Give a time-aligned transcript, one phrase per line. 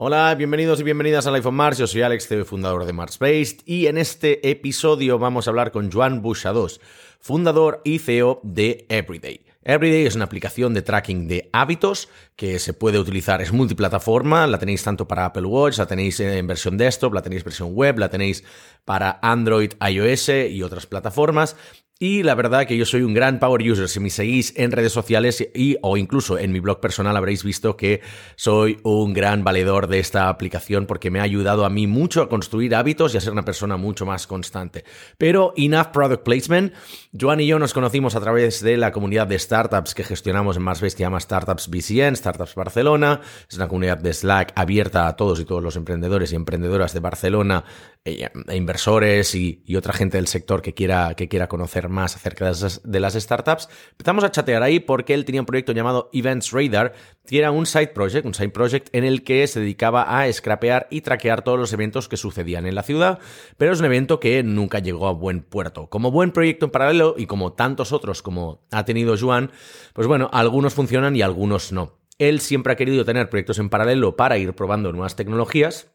[0.00, 1.76] Hola, bienvenidos y bienvenidas a Life on Mars.
[1.76, 5.90] Yo soy Alex, fundador de Mars Based, y en este episodio vamos a hablar con
[5.90, 6.80] Joan Buchados,
[7.18, 9.44] fundador y CEO de Everyday.
[9.64, 14.60] Everyday es una aplicación de tracking de hábitos que se puede utilizar, es multiplataforma, la
[14.60, 18.08] tenéis tanto para Apple Watch, la tenéis en versión desktop, la tenéis versión web, la
[18.08, 18.44] tenéis
[18.84, 21.56] para Android, iOS y otras plataformas.
[22.00, 23.88] Y la verdad que yo soy un gran power user.
[23.88, 27.76] Si me seguís en redes sociales y, o incluso en mi blog personal habréis visto
[27.76, 28.02] que
[28.36, 32.28] soy un gran valedor de esta aplicación porque me ha ayudado a mí mucho a
[32.28, 34.84] construir hábitos y a ser una persona mucho más constante.
[35.18, 36.72] Pero enough product placement.
[37.18, 40.62] Joan y yo nos conocimos a través de la comunidad de startups que gestionamos en
[40.62, 43.22] Más Bestia, llama Startups BCN, Startups Barcelona.
[43.50, 47.00] Es una comunidad de Slack abierta a todos y todos los emprendedores y emprendedoras de
[47.00, 47.64] Barcelona,
[48.04, 52.16] e, e inversores y, y, otra gente del sector que quiera, que quiera conocer más
[52.16, 53.68] acerca de las, startups.
[53.92, 56.92] Empezamos a chatear ahí porque él tenía un proyecto llamado Events Radar,
[57.26, 60.86] que era un side project, un side project en el que se dedicaba a scrapear
[60.90, 63.18] y traquear todos los eventos que sucedían en la ciudad,
[63.56, 65.88] pero es un evento que nunca llegó a buen puerto.
[65.88, 69.50] Como buen proyecto en paralelo y como tantos otros como ha tenido Joan,
[69.92, 71.98] pues bueno, algunos funcionan y algunos no.
[72.18, 75.92] Él siempre ha querido tener proyectos en paralelo para ir probando nuevas tecnologías,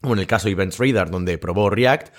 [0.00, 2.14] como en el caso de Events Radar, donde probó React,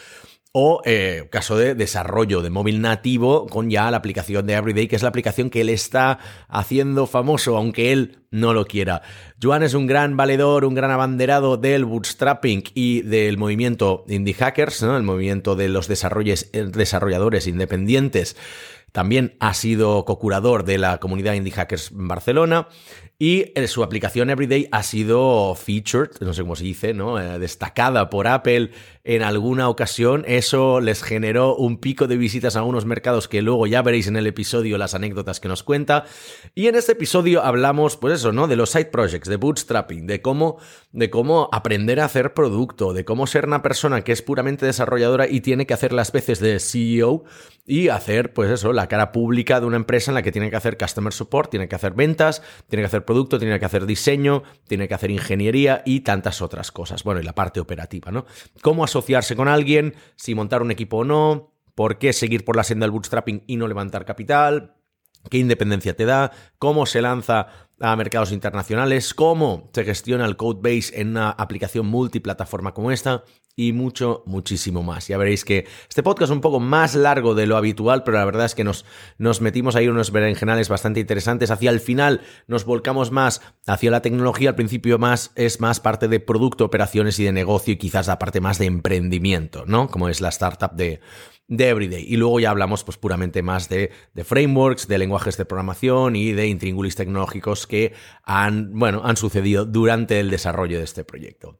[0.59, 4.95] o eh, caso de desarrollo de móvil nativo con ya la aplicación de Everyday, que
[4.95, 9.03] es la aplicación que él está haciendo famoso, aunque él no lo quiera.
[9.39, 14.81] Joan es un gran valedor, un gran abanderado del bootstrapping y del movimiento indie hackers,
[14.81, 14.97] ¿no?
[14.97, 18.35] el movimiento de los desarrolladores independientes.
[18.91, 22.67] También ha sido co-curador de la comunidad Indie Hackers Barcelona
[23.19, 27.19] y eh, su aplicación Everyday ha sido featured, no sé cómo se dice, ¿no?
[27.19, 28.71] Eh, destacada por Apple
[29.07, 30.25] en alguna ocasión.
[30.27, 34.17] Eso les generó un pico de visitas a unos mercados que luego ya veréis en
[34.17, 36.03] el episodio las anécdotas que nos cuenta.
[36.53, 38.47] Y en este episodio hablamos, pues eso, ¿no?
[38.47, 40.57] De los side projects, de bootstrapping, de cómo,
[40.91, 45.25] de cómo aprender a hacer producto, de cómo ser una persona que es puramente desarrolladora
[45.29, 47.23] y tiene que hacer las veces de CEO
[47.65, 50.55] y hacer, pues eso, la cara pública de una empresa en la que tiene que
[50.55, 54.43] hacer customer support, tiene que hacer ventas, tiene que hacer producto, tiene que hacer diseño,
[54.67, 57.03] tiene que hacer ingeniería y tantas otras cosas.
[57.03, 58.25] Bueno, y la parte operativa, ¿no?
[58.61, 62.63] Cómo asociarse con alguien, si montar un equipo o no, por qué seguir por la
[62.63, 64.75] senda del bootstrapping y no levantar capital,
[65.29, 67.47] qué independencia te da, cómo se lanza
[67.79, 73.23] a mercados internacionales, cómo se gestiona el code base en una aplicación multiplataforma como esta
[73.59, 75.07] y mucho, muchísimo más.
[75.07, 78.25] Ya veréis que este podcast es un poco más largo de lo habitual, pero la
[78.25, 78.85] verdad es que nos,
[79.17, 81.49] nos metimos ahí unos berenjenales bastante interesantes.
[81.49, 86.07] Hacia el final nos volcamos más hacia la tecnología, al principio más es más parte
[86.07, 89.87] de producto, operaciones y de negocio y quizás la parte más de emprendimiento, ¿no?
[89.87, 90.99] Como es la startup de,
[91.47, 92.05] de Everyday.
[92.07, 96.31] Y luego ya hablamos pues puramente más de, de, frameworks, de lenguajes de programación y
[96.31, 101.57] de intríngulis tecnológicos que han, bueno, han sucedido durante el desarrollo de este proyecto.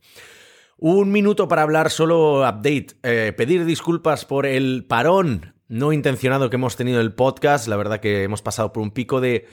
[0.80, 2.90] Un minuto para hablar solo update.
[3.02, 7.68] Eh, pedir disculpas por el parón no intencionado que hemos tenido el podcast.
[7.68, 9.48] La verdad que hemos pasado por un pico de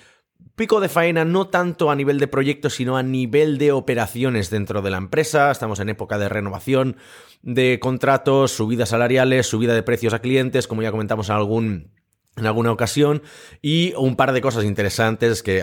[0.55, 4.83] pico de faena no tanto a nivel de proyectos, sino a nivel de operaciones dentro
[4.83, 5.51] de la empresa.
[5.51, 6.99] Estamos en época de renovación
[7.43, 11.91] de contratos, subidas salariales, subida de precios a clientes, como ya comentamos en algún
[12.37, 13.23] en alguna ocasión
[13.63, 15.63] y un par de cosas interesantes que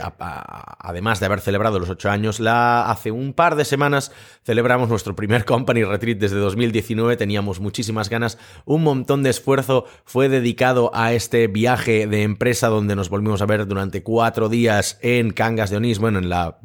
[0.80, 4.12] además de haber celebrado los ocho años, la, hace un par de semanas
[4.44, 10.30] celebramos nuestro primer company retreat desde 2019, teníamos muchísimas ganas, un montón de esfuerzo fue
[10.30, 15.32] dedicado a este viaje de empresa donde nos volvimos a ver durante cuatro días en
[15.32, 16.60] Cangas de Onís, bueno, en la,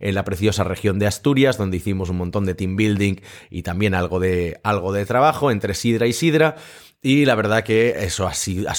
[0.00, 3.16] en la preciosa región de Asturias, donde hicimos un montón de team building
[3.50, 6.56] y también algo de, algo de trabajo entre Sidra y Sidra.
[7.04, 8.76] Y la verdad que eso ha, sido, ha,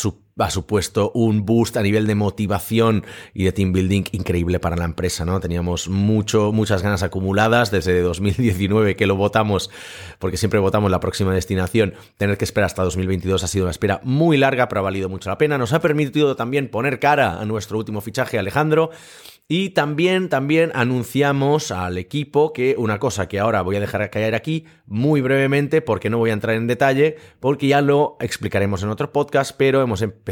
[0.49, 5.25] supuesto un boost a nivel de motivación y de team building increíble para la empresa,
[5.25, 5.39] ¿no?
[5.39, 9.69] Teníamos mucho, muchas ganas acumuladas desde 2019 que lo votamos,
[10.19, 11.93] porque siempre votamos la próxima destinación.
[12.17, 15.29] Tener que esperar hasta 2022 ha sido una espera muy larga, pero ha valido mucho
[15.29, 15.57] la pena.
[15.57, 18.91] Nos ha permitido también poner cara a nuestro último fichaje, Alejandro.
[19.49, 24.35] Y también, también anunciamos al equipo que una cosa que ahora voy a dejar caer
[24.35, 28.89] aquí muy brevemente porque no voy a entrar en detalle, porque ya lo explicaremos en
[28.89, 30.22] otro podcast, pero hemos empezado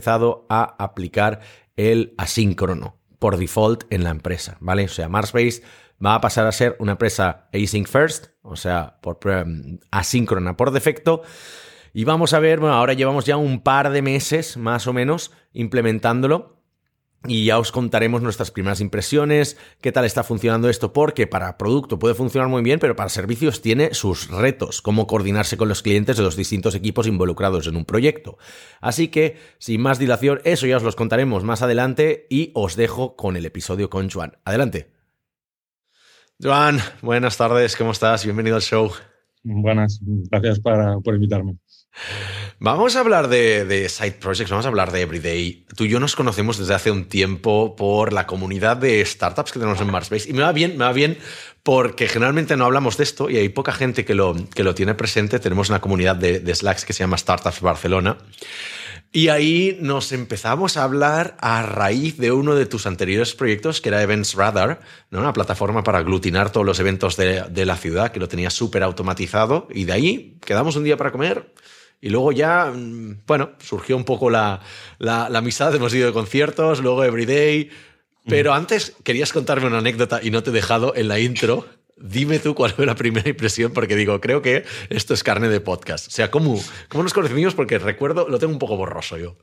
[0.50, 1.40] a aplicar
[1.76, 4.86] el asíncrono por default en la empresa, ¿vale?
[4.86, 5.62] O sea, Marsbase
[6.04, 9.20] va a pasar a ser una empresa async first, o sea, por,
[9.92, 11.22] asíncrona por defecto.
[11.94, 15.32] Y vamos a ver, bueno, ahora llevamos ya un par de meses más o menos
[15.54, 16.61] implementándolo
[17.28, 22.00] y ya os contaremos nuestras primeras impresiones, qué tal está funcionando esto, porque para producto
[22.00, 26.18] puede funcionar muy bien, pero para servicios tiene sus retos, cómo coordinarse con los clientes
[26.18, 28.38] de los distintos equipos involucrados en un proyecto.
[28.80, 33.16] Así que, sin más dilación, eso ya os los contaremos más adelante y os dejo
[33.16, 34.38] con el episodio con Juan.
[34.44, 34.92] Adelante.
[36.42, 38.26] Joan, buenas tardes, ¿cómo estás?
[38.26, 38.92] Bienvenido al show.
[39.44, 41.58] Buenas, gracias por invitarme.
[42.64, 45.66] Vamos a hablar de, side projects, vamos a hablar de Everyday.
[45.76, 49.58] Tú y yo nos conocemos desde hace un tiempo por la comunidad de startups que
[49.58, 51.18] tenemos en Marsbase y me va bien, me va bien
[51.64, 54.94] porque generalmente no hablamos de esto y hay poca gente que lo, que lo tiene
[54.94, 55.40] presente.
[55.40, 58.18] Tenemos una comunidad de, de Slacks que se llama Startups Barcelona.
[59.12, 63.90] Y ahí nos empezamos a hablar a raíz de uno de tus anteriores proyectos, que
[63.90, 65.20] era Events Radar, ¿no?
[65.20, 68.84] una plataforma para aglutinar todos los eventos de, de la ciudad, que lo tenía súper
[68.84, 69.68] automatizado.
[69.74, 71.52] Y de ahí quedamos un día para comer
[72.02, 74.60] y luego ya, mm, bueno, surgió un poco la,
[74.98, 77.70] la, amistad, hemos ido de conciertos, luego Everyday.
[78.28, 81.66] Pero antes querías contarme una anécdota y no te he dejado en la intro.
[81.98, 85.60] Dime tú cuál fue la primera impresión, porque digo, creo que esto es carne de
[85.60, 86.08] podcast.
[86.08, 86.60] O sea, ¿cómo,
[86.90, 87.54] cómo nos conocimos?
[87.54, 89.38] Porque recuerdo, lo tengo un poco borroso yo.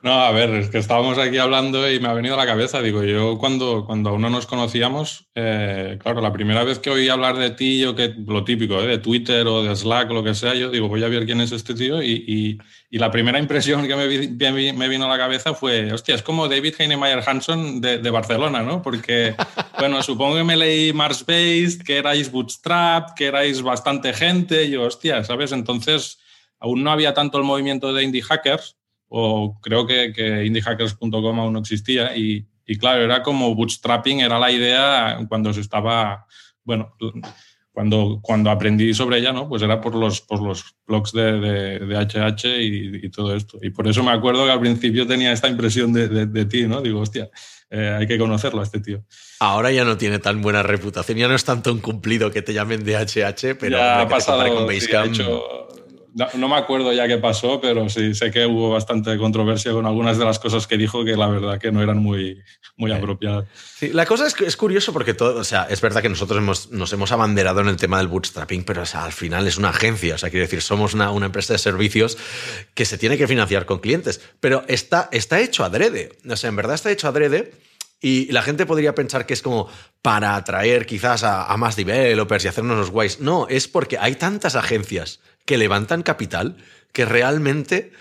[0.00, 2.80] No, a ver, es que estábamos aquí hablando y me ha venido a la cabeza.
[2.80, 7.08] Digo, yo cuando, cuando aún no nos conocíamos, eh, claro, la primera vez que oí
[7.08, 10.22] hablar de ti, yo que lo típico, eh, de Twitter o de Slack o lo
[10.22, 12.00] que sea, yo digo, voy a ver quién es este tío.
[12.00, 12.58] Y, y,
[12.90, 16.46] y la primera impresión que me, me, vino a la cabeza fue, hostia, es como
[16.46, 18.80] David Heinemeier Hanson de, de, Barcelona, ¿no?
[18.82, 19.34] Porque,
[19.80, 24.64] bueno, supongo que me leí Mars Based, que erais Bootstrap, que erais bastante gente.
[24.64, 25.50] Y yo, hostia, ¿sabes?
[25.50, 26.20] Entonces,
[26.60, 28.77] aún no había tanto el movimiento de indie hackers
[29.08, 34.38] o creo que, que indiehackers.com aún no existía y, y, claro, era como bootstrapping, era
[34.38, 36.26] la idea cuando se estaba,
[36.64, 36.94] bueno,
[37.72, 39.48] cuando, cuando aprendí sobre ella, ¿no?
[39.48, 41.40] Pues era por los, por los blogs de,
[41.78, 43.58] de, HH y, todo esto.
[43.62, 46.82] Y por eso me acuerdo que al principio tenía esta impresión de, de ti, ¿no?
[46.82, 47.30] Digo, hostia,
[47.70, 49.04] eh, hay que conocerlo a este tío.
[49.40, 52.54] Ahora ya no tiene tan buena reputación, ya no es tanto un cumplido que te
[52.54, 55.14] llamen de HH, pero ya ha pasado con Basecamp.
[56.14, 60.18] No, me acuerdo ya qué pasó, pero sí sé que hubo bastante controversia con algunas
[60.18, 62.42] de las cosas que dijo que la verdad que no eran muy,
[62.76, 63.46] muy apropiadas.
[63.92, 66.70] la cosa es que es curioso porque todo, o sea, es verdad que nosotros hemos,
[66.70, 70.18] nos hemos abanderado en el tema del bootstrapping, pero al final es una agencia, o
[70.18, 72.16] sea, quiero decir, somos una, una, empresa de servicios
[72.74, 76.56] que se tiene que financiar con clientes, pero está, está hecho adrede, o sea, en
[76.56, 77.52] verdad está hecho adrede.
[78.00, 79.68] Y la gente podría pensar que es como
[80.02, 83.20] para atraer quizás a, más developers y hacernos los guays.
[83.20, 86.56] No, es porque hay tantas agencias que levantan capital
[86.92, 87.92] que realmente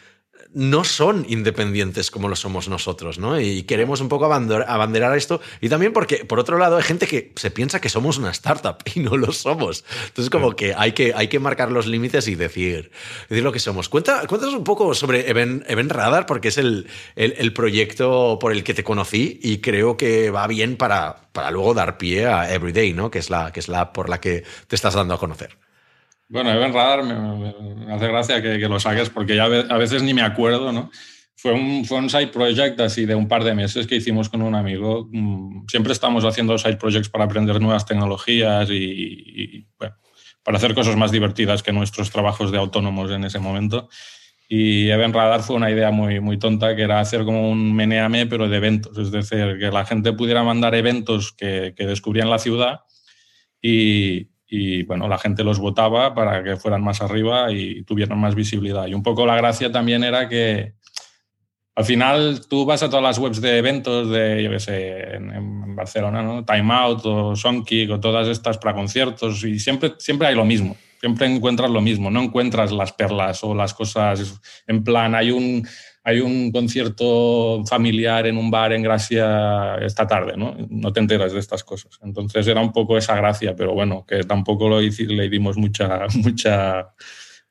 [0.58, 3.40] no son independientes como lo somos nosotros, ¿no?
[3.40, 5.40] Y queremos un poco abanderar esto.
[5.62, 8.78] Y también porque, por otro lado, hay gente que se piensa que somos una startup
[8.96, 9.86] y no lo somos.
[10.08, 12.90] Entonces, como que hay que, hay que marcar los límites y decir,
[13.30, 13.88] decir lo que somos.
[13.88, 18.74] Cuenta, cuéntanos un poco sobre Event, Radar, porque es el, el, proyecto por el que
[18.74, 23.12] te conocí y creo que va bien para, para luego dar pie a Everyday, ¿no?
[23.12, 25.67] Que es, la, que es la por la que te estás dando a conocer.
[26.30, 30.22] Bueno, Event Radar me, hace gracia que, lo saques porque ya a veces ni me
[30.22, 30.92] acuerdo, ¿no?
[31.36, 34.42] Fue un, fue un side project así de un par de meses que hicimos con
[34.42, 35.08] un amigo.
[35.12, 39.68] Mm, siempre estamos haciendo side projects para aprender nuevas tecnologías y,
[40.44, 43.88] para hacer cosas más divertidas que nuestros trabajos de autónomos en ese momento.
[44.50, 48.26] Y Event Radar fue una idea muy, muy tonta, que era hacer como un meneame,
[48.26, 48.98] pero de eventos.
[48.98, 52.80] Es decir, que la gente pudiera mandar eventos que, que descubrían la ciudad
[53.62, 58.34] y, y bueno, la gente los votaba para que fueran más arriba y tuvieran más
[58.34, 58.88] visibilidad.
[58.88, 60.74] Y un poco la gracia también era que
[61.76, 65.76] al final tú vas a todas las webs de eventos de, yo qué sé, en,
[65.76, 66.44] Barcelona, ¿no?
[66.44, 70.76] Time Out o Songkick o todas estas para conciertos y siempre, siempre hay lo mismo.
[71.00, 75.68] Siempre encuentras lo mismo, no encuentras las perlas o las cosas en plan, hay un,
[76.08, 80.56] hay un concierto familiar en un bar en Gracia esta tarde, ¿no?
[80.70, 82.00] No te enteras de estas cosas.
[82.02, 86.94] Entonces era un poco esa gracia, pero bueno, que tampoco lo le dimos mucha, mucha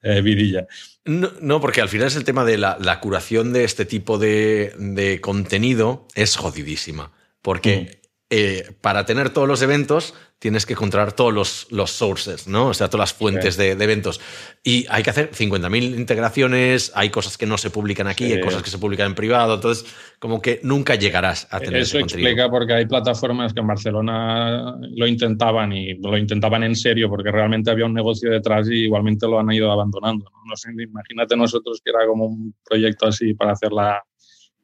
[0.00, 0.66] eh, vidilla.
[1.04, 6.08] No, porque al final es el tema de la, curación de este tipo de, contenido
[6.14, 7.12] es jodidísima.
[7.42, 8.06] Porque mm.
[8.30, 12.68] eh, para tener todos los eventos tienes que encontrar todos los, los sources, ¿no?
[12.68, 14.20] O sea, todas las fuentes de, eventos.
[14.62, 18.62] Y hay que hacer 50.000 integraciones, hay cosas que no se publican aquí, hay cosas
[18.62, 19.86] que se publican en privado, entonces
[20.18, 25.06] como que nunca llegarás a tener Eso explica porque hay plataformas que en Barcelona lo
[25.06, 29.40] intentaban y lo intentaban en serio porque realmente había un negocio detrás y igualmente lo
[29.40, 30.30] han ido abandonando.
[30.44, 34.02] No, sé, imagínate nosotros que era como un proyecto así para hacer la,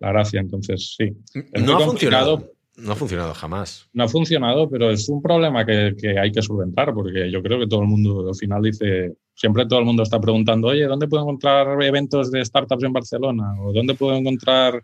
[0.00, 1.16] la gracia, entonces sí.
[1.54, 3.88] no ha funcionado no ha funcionado jamás.
[3.92, 7.58] No ha funcionado, pero es un problema que, que, hay que solventar, porque yo creo
[7.58, 11.06] que todo el mundo al final dice, siempre todo el mundo está preguntando, oye, ¿dónde
[11.06, 13.54] puedo encontrar eventos de startups en Barcelona?
[13.60, 14.80] ¿O dónde puedo encontrar,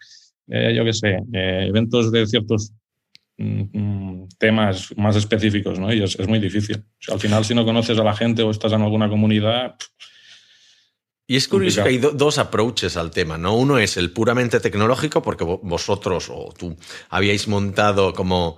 [0.49, 2.73] eh, yo qué sé, eh, eventos de ciertos
[3.39, 5.79] mm, mm, temas más específicos?
[5.79, 5.93] ¿no?
[5.93, 6.85] Y es, es muy difícil.
[7.11, 9.77] al final, si no conoces a la gente o estás en alguna comunidad,
[11.31, 13.55] Y es curioso que hay dos approaches al tema, ¿no?
[13.55, 16.75] Uno es el puramente tecnológico, porque vosotros o tú
[17.11, 18.57] habíais montado como,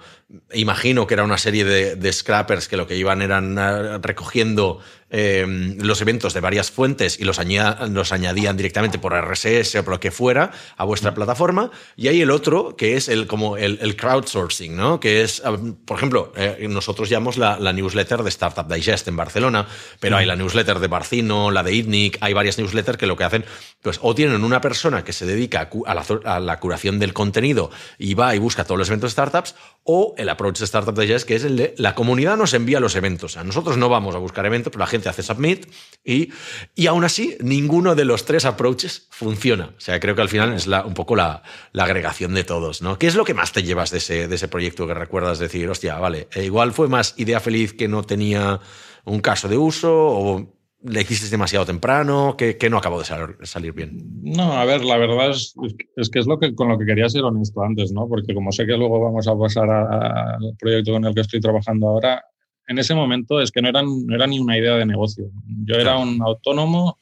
[0.52, 4.78] imagino que era una serie de, de scrappers que lo que iban eran ah, recogiendo
[5.12, 10.00] Em, los eventos de varias fuentes y los, añadían directamente por RSS o por lo
[10.00, 11.72] que fuera a vuestra plataforma.
[11.96, 15.00] Y hay el otro, que es el, como el, crowdsourcing, ¿no?
[15.00, 15.42] que es,
[15.84, 19.66] por ejemplo, eh, nosotros llamamos la, newsletter de Startup Digest en Barcelona,
[19.98, 23.24] pero hay la newsletter de Barcino, la de ITNIC, hay varias newsletters que lo que
[23.24, 23.44] hacen,
[23.82, 27.70] pues o tienen una persona que se dedica a, la, a la curación del contenido
[27.98, 31.26] y va y busca todos los eventos de startups, o el approach de Startup Digest,
[31.26, 33.36] que es el de la comunidad nos envía los eventos.
[33.36, 35.66] O nosotros no vamos a buscar eventos, pero la gente hace submit
[36.04, 36.30] y,
[36.74, 39.74] y aún así ninguno de los tres approaches funciona.
[39.76, 41.42] O sea, creo que al final es un poco la,
[41.74, 42.98] agregación de todos, ¿no?
[42.98, 45.68] ¿Qué es lo que más te llevas de ese, de ese proyecto que recuerdas decir,
[45.68, 48.60] hostia, vale, eh, igual fue más idea feliz que no tenía
[49.04, 52.36] un caso de uso o le hiciste demasiado temprano?
[52.36, 53.06] ¿Qué, no acabó de
[53.42, 53.98] salir bien?
[54.22, 55.54] No, a ver, la verdad es,
[55.96, 58.08] es, que es lo que, con lo que quería ser honesto antes, ¿no?
[58.08, 61.88] Porque como sé que luego vamos a pasar al proyecto con el que estoy trabajando
[61.88, 62.24] ahora,
[62.70, 65.28] en ese momento es que no, eran, no era ni una idea de negocio.
[65.64, 66.98] Yo era un autónomo,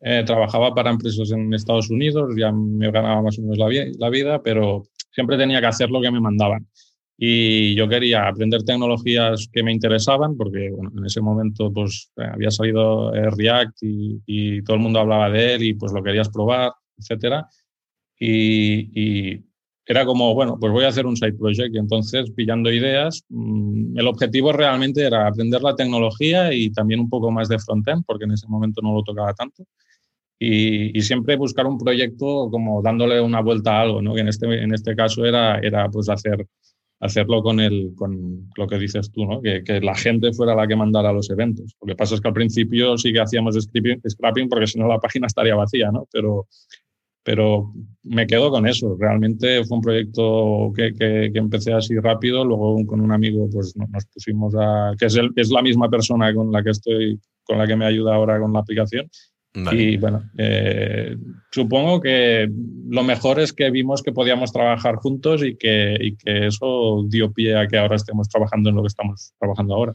[0.00, 4.10] eh, trabajaba para empresas en Estados Unidos, ya me ganaba más o menos la, la,
[4.10, 6.66] vida, pero siempre tenía que hacer lo que me mandaban.
[7.16, 12.50] Y yo quería aprender tecnologías que me interesaban, porque bueno, en ese momento pues, había
[12.50, 16.28] salido eh, React y, y, todo el mundo hablaba de él y pues lo querías
[16.28, 17.46] probar, etc.
[18.18, 18.90] Y,
[19.32, 19.44] y
[19.86, 23.98] era como, bueno, pues voy a hacer un side project y entonces pillando ideas, mm,
[23.98, 28.24] el objetivo realmente era aprender la tecnología y también un poco más de frontend, porque
[28.24, 29.64] en ese momento no lo tocaba tanto.
[30.38, 34.14] Y, siempre buscar un proyecto como dándole una vuelta a algo, ¿no?
[34.14, 36.46] Que en este, en este caso era, era pues hacer,
[37.00, 39.40] hacerlo con, el, con lo que dices tú, ¿no?
[39.40, 41.74] Que, que, la gente fuera la que mandara los eventos.
[41.80, 44.98] Lo que pasa es que al principio sí que hacíamos scrapping porque si no la
[44.98, 46.06] página estaría vacía, ¿no?
[46.12, 46.46] Pero,
[47.24, 47.72] pero
[48.04, 48.96] me quedo con eso.
[49.00, 54.04] Realmente fue un proyecto que, que, empecé así rápido, luego con un amigo pues nos
[54.06, 57.66] pusimos a, que es, el, es la misma persona con la que estoy, con la
[57.66, 59.08] que me ayuda ahora con la aplicación.
[59.72, 61.16] Y bueno, eh,
[61.54, 62.48] supongo que
[62.88, 67.32] lo mejor es que vimos que podíamos trabajar juntos y que, y que eso dio
[67.32, 69.94] pie a que ahora estemos trabajando en lo que estamos trabajando ahora.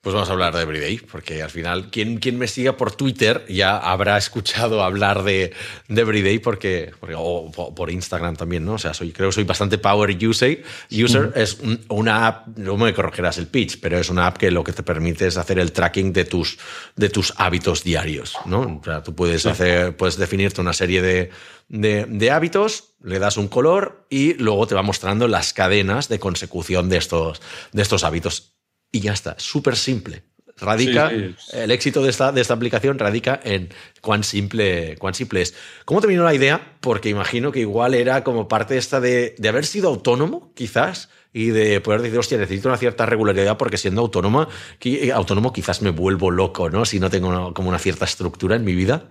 [0.00, 3.44] Pues vamos a hablar de Everyday, porque al final, quien, quien me siga por Twitter
[3.48, 5.52] ya habrá escuchado hablar de,
[5.88, 8.74] de Everyday, porque, o por Instagram también, ¿no?
[8.74, 10.62] O sea, soy, creo que soy bastante power user.
[10.90, 14.64] User es una app, no me corregirás el pitch, pero es una app que lo
[14.64, 16.58] que te permite es hacer el tracking de tus,
[16.96, 18.80] de tus hábitos diarios, ¿no?
[18.80, 21.30] O sea, tú puedes, hacer, puedes definirte una serie de,
[21.68, 26.18] de, de, hábitos, le das un color y luego te va mostrando las cadenas de
[26.18, 27.40] consecución de estos,
[27.72, 28.56] de estos hábitos
[28.90, 29.36] y ya está.
[29.38, 30.24] Súper simple.
[30.58, 33.70] Radica, el éxito de esta, de esta aplicación radica en
[34.00, 35.54] cuán simple, cuán simple es.
[35.84, 36.76] ¿Cómo te vino la idea?
[36.80, 41.46] Porque imagino que igual era como parte esta de, de haber sido autónomo, quizás, y
[41.46, 44.48] de poder decir, hostia, necesito una cierta regularidad porque siendo autónoma,
[44.80, 46.84] eh, autónomo quizás me vuelvo loco, ¿no?
[46.84, 49.10] Si no tengo como una cierta estructura en mi vida.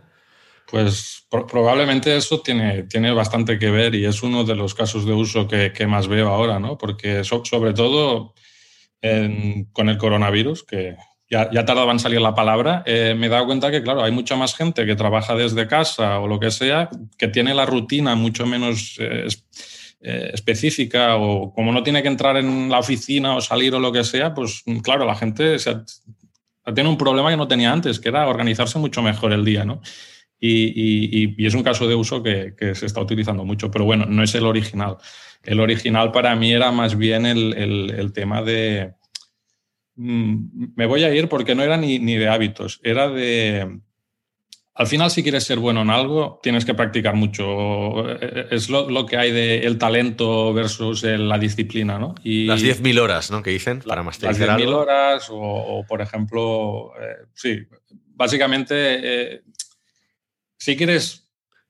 [0.71, 5.11] Pues probablemente eso tiene, tiene bastante que ver y es uno de los casos de
[5.11, 6.77] uso que, más veo ahora, ¿no?
[6.77, 8.33] Porque sobre todo
[9.73, 10.95] con el coronavirus, que
[11.31, 14.11] ya, ya tardaba en salir la palabra, eh, me he dado cuenta que, claro, hay
[14.11, 18.15] mucha más gente que trabaja desde casa o lo que sea, que tiene la rutina
[18.15, 19.27] mucho menos eh,
[20.01, 23.93] eh, específica o como no tiene que entrar en la oficina o salir o lo
[23.93, 25.55] que sea, pues claro, la gente
[26.75, 29.81] tiene un problema que no tenía antes, que era organizarse mucho mejor el día, ¿no?
[30.43, 34.07] Y, y, es un caso de uso que, que, se está utilizando mucho, pero bueno,
[34.07, 34.97] no es el original.
[35.43, 38.95] El original para mí era más bien el, el, tema de...
[39.97, 43.81] Mm, me voy a ir porque no era ni, ni de hábitos, era de...
[44.73, 48.09] Al final, si quieres ser bueno en algo, tienes que practicar mucho.
[48.49, 52.15] Es lo, lo que hay de el talento versus la disciplina, ¿no?
[52.23, 53.43] Y las 10.000 horas, ¿no?
[53.43, 57.59] Que dicen para masterizar Las 10.000 horas o, por ejemplo, eh, sí,
[58.15, 59.41] básicamente, eh,
[60.61, 61.27] si quieres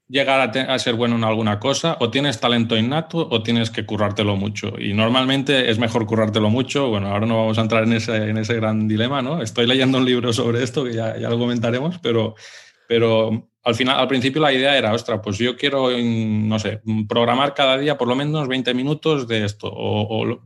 [0.09, 4.35] llegar a, ser bueno en alguna cosa, o tienes talento innato o tienes que currártelo
[4.35, 4.73] mucho.
[4.77, 6.89] Y normalmente es mejor currártelo mucho.
[6.89, 9.41] Bueno, ahora no vamos a entrar en ese, en ese gran dilema, ¿no?
[9.41, 12.35] Estoy leyendo un libro sobre esto, que ya, ya lo comentaremos, pero,
[12.85, 17.53] pero al final, al principio la idea era, ostra, pues yo quiero, no sé, programar
[17.53, 20.43] cada día por lo menos 20 minutos de esto, o,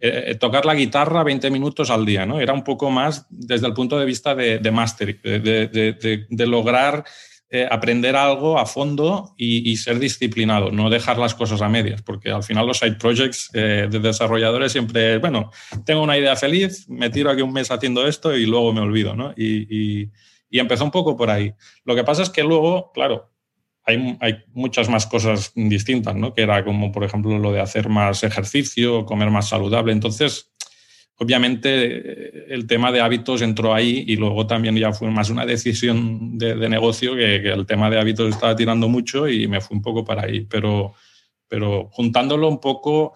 [0.00, 2.40] eh, tocar la guitarra 20 minutos al día, ¿no?
[2.40, 6.46] Era un poco más desde el punto de vista de, de máster, de, de, de
[6.48, 7.04] lograr
[7.56, 12.32] eh, aprender algo a fondo y, ser disciplinado, no dejar las cosas a medias, porque
[12.32, 15.52] al final los side projects eh, de desarrolladores siempre, bueno,
[15.86, 19.14] tengo una idea feliz, me tiro aquí un mes haciendo esto y luego me olvido,
[19.14, 19.32] ¿no?
[19.36, 20.10] Y,
[20.50, 21.54] Y empezó un poco por ahí.
[21.84, 23.30] Lo que pasa es que luego, claro,
[23.84, 26.34] hay, hay, muchas más cosas distintas, ¿no?
[26.34, 29.92] Que era como, por ejemplo, lo de hacer más ejercicio, comer más saludable.
[29.92, 30.52] Entonces,
[31.18, 36.36] obviamente, el tema de hábitos entró ahí y luego también ya fue más una decisión
[36.38, 39.82] de, negocio que, que, el tema de hábitos estaba tirando mucho y me fui un
[39.82, 40.46] poco para ahí.
[40.48, 40.94] Pero,
[41.48, 43.14] pero juntándolo un poco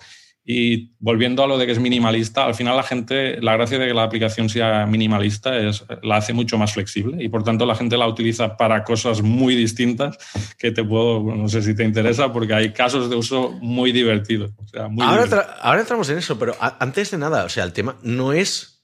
[0.50, 3.86] y volviendo a lo de que es minimalista, al final la gente, la gracia de
[3.86, 7.74] que la aplicación sea minimalista es la hace mucho más flexible y por tanto la
[7.74, 10.16] gente la utiliza para cosas muy distintas
[10.56, 14.52] que te puedo, no sé si te interesa, porque hay casos de uso muy divertidos.
[14.56, 15.44] O sea, ahora, divertido.
[15.60, 18.77] ahora entramos en eso, pero antes de nada, o sea, el tema no es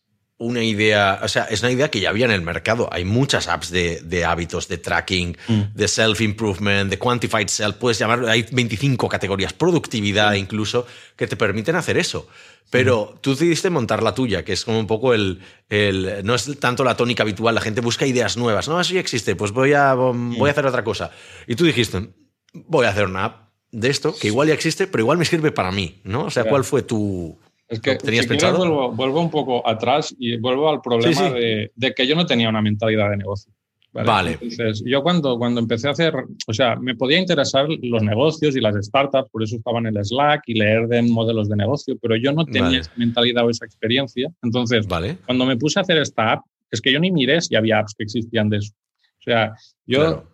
[0.45, 2.89] una idea, o sea, es una idea que ya había en el mercado.
[2.93, 5.63] Hay muchas apps de, de hábitos, de tracking, mm.
[5.75, 10.87] de self-improvement, de quantified self, puedes llamarlo, hay 25 categorías, productividad incluso,
[11.17, 12.29] que te permiten hacer eso.
[12.71, 13.19] Pero mm.
[13.21, 16.85] tú decidiste montar la tuya, que es como un poco el, el, No es tanto
[16.85, 18.69] la tónica habitual, la gente busca ideas nuevas.
[18.69, 21.11] No, eso ya existe, pues voy a, voy a hacer otra cosa.
[21.47, 22.11] Y tú dijiste,
[22.53, 25.51] voy a hacer una app de esto, que igual ya existe, pero igual me sirve
[25.51, 26.25] para mí, ¿no?
[26.25, 28.59] O sea, ¿cuál fue tu, es que ¿Tenías si pensado?
[28.59, 31.33] Vuelvo, vuelvo, un poco atrás y vuelvo al problema sí, sí.
[31.33, 33.53] De, de, que yo no tenía una mentalidad de negocio.
[33.93, 34.07] Vale.
[34.07, 34.31] vale.
[34.33, 36.15] Entonces, yo cuando, cuando empecé a hacer,
[36.49, 40.05] o sea, me podía interesar los negocios y las startups, por eso estaba en el
[40.05, 42.79] Slack y leer de modelos de negocio, pero yo no tenía vale.
[42.79, 44.29] esa mentalidad o esa experiencia.
[44.43, 45.19] Entonces, vale.
[45.25, 47.95] cuando me puse a hacer esta app, es que yo ni miré si había apps
[47.97, 48.73] que existían de eso.
[49.21, 49.55] O sea,
[49.87, 50.34] yo claro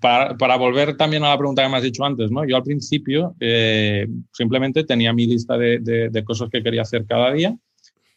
[0.00, 2.46] para, para, volver también a la pregunta que me has dicho antes, ¿no?
[2.46, 7.04] Yo al principio eh, simplemente tenía mi lista de, de, de, cosas que quería hacer
[7.06, 7.56] cada día,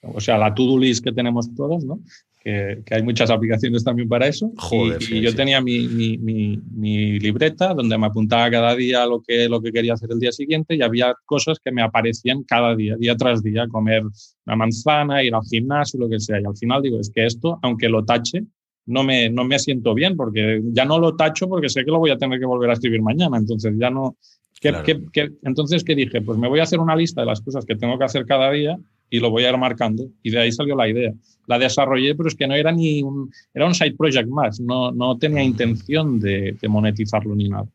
[0.02, 2.00] o sea, la to-do list que tenemos todos, ¿no?
[2.42, 4.50] Que, que, hay muchas aplicaciones también para eso.
[4.58, 5.36] Joder, y, sí, y yo sí.
[5.36, 9.74] tenía mi, mi, mi, mi, libreta donde me apuntaba cada día lo que, lo que
[9.74, 13.44] quería hacer el día siguiente y había cosas que me aparecían cada día, día tras
[13.44, 14.04] día, comer
[14.46, 16.40] una manzana, ir al gimnasio, lo que sea.
[16.40, 18.46] Y al final digo, es que esto, aunque lo tache,
[18.89, 22.00] no me, no me siento bien porque ya no lo tacho porque sé que lo
[22.00, 23.38] voy a tener que volver a escribir mañana.
[23.38, 24.17] Entonces ya no...
[24.60, 24.84] ¿qué, Claro.
[24.84, 26.22] qué- qué- entonces, ¿qué dije?
[26.22, 28.51] Pues me voy a hacer una lista de las cosas que tengo que hacer cada
[28.51, 28.77] día
[29.10, 30.03] y lo voy a ir marcando.
[30.22, 31.13] Y de ahí salió la idea.
[31.48, 33.31] La desarrollé, pero es que no era ni un...
[33.53, 34.60] Era un side project más.
[34.60, 37.67] No, no tenía intención de, de monetizarlo ni nada.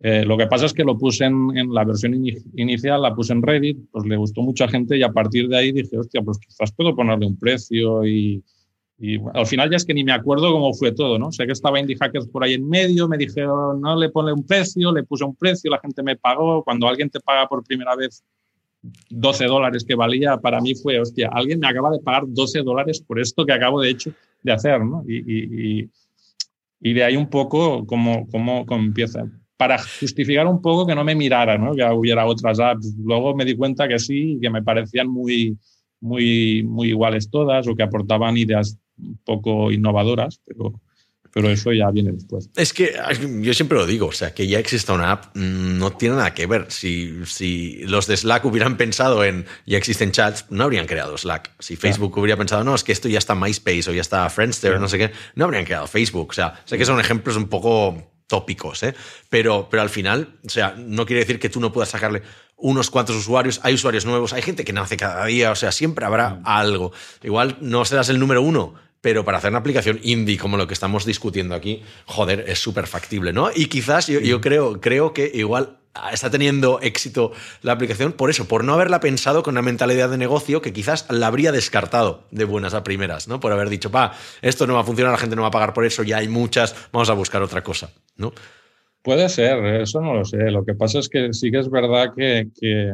[0.00, 3.14] Eh, lo que pasa es que lo puse en, en la versión ini- inicial, la
[3.14, 6.20] puse en Reddit, pues le gustó mucha gente y a partir de ahí dije, hostia,
[6.22, 8.42] pues quizás puedo ponerle un precio y,
[8.98, 11.30] y bueno, al final ya es que ni me acuerdo cómo fue todo, ¿no?
[11.30, 14.46] Sé que estaba Indie Hackers por ahí en medio, me dijeron, no, le pone un
[14.46, 16.64] precio, le puse un precio, la gente me pagó.
[16.64, 18.24] Cuando alguien te paga por primera vez
[19.10, 23.02] 12 dólares que valía, para mí fue, hostia, alguien me acaba de pagar 12 dólares
[23.02, 25.04] por esto que acabo de hecho de hacer, ¿no?
[25.06, 25.90] Y, y, y,
[26.80, 29.30] y de ahí un poco cómo, cómo, cómo empieza.
[29.58, 31.74] Para justificar un poco que no me mirara, ¿no?
[31.74, 32.94] Que hubiera otras apps.
[32.98, 35.58] Luego me di cuenta que sí, que me parecían muy,
[36.00, 40.80] muy, muy iguales todas o que aportaban ideas un poco innovadoras, pero,
[41.32, 42.48] pero eso ya viene después.
[42.56, 42.94] Es que
[43.40, 46.32] yo siempre lo digo, o sea, que ya exista una app mm, no tiene nada
[46.34, 46.66] que ver.
[46.70, 51.52] Si, si los de Slack hubieran pensado en ya existen chats, no habrían creado Slack.
[51.58, 52.22] Si Facebook Claro.
[52.22, 54.80] hubiera pensado, no, es que esto ya está MySpace o ya está Friendster, Claro.
[54.80, 56.28] no sé qué, no habrían creado Facebook.
[56.30, 58.92] O sea, sé que son ejemplos un poco tópicos, ¿eh?
[59.30, 62.22] pero, pero al final, o sea, no quiere decir que tú no puedas sacarle
[62.56, 66.06] unos cuantos usuarios, hay usuarios nuevos, hay gente que nace cada día, o sea, siempre
[66.06, 66.42] habrá Mm.
[66.44, 66.92] algo.
[67.22, 70.74] Igual no serás el número uno, pero para hacer una aplicación indie como lo que
[70.74, 73.50] estamos discutiendo aquí, joder, es súper factible, ¿no?
[73.54, 75.78] Y quizás yo, yo creo, creo que igual
[76.12, 80.18] está teniendo éxito la aplicación por eso, por no haberla pensado con una mentalidad de
[80.18, 83.40] negocio que quizás la habría descartado de buenas a primeras, ¿no?
[83.40, 85.72] Por haber dicho, pa, esto no va a funcionar, la gente no va a pagar
[85.72, 88.32] por eso, ya hay muchas, vamos a buscar otra cosa, ¿no?
[89.06, 90.50] Puede ser, eso no lo sé.
[90.50, 92.92] Lo que pasa es que sí que es verdad que, que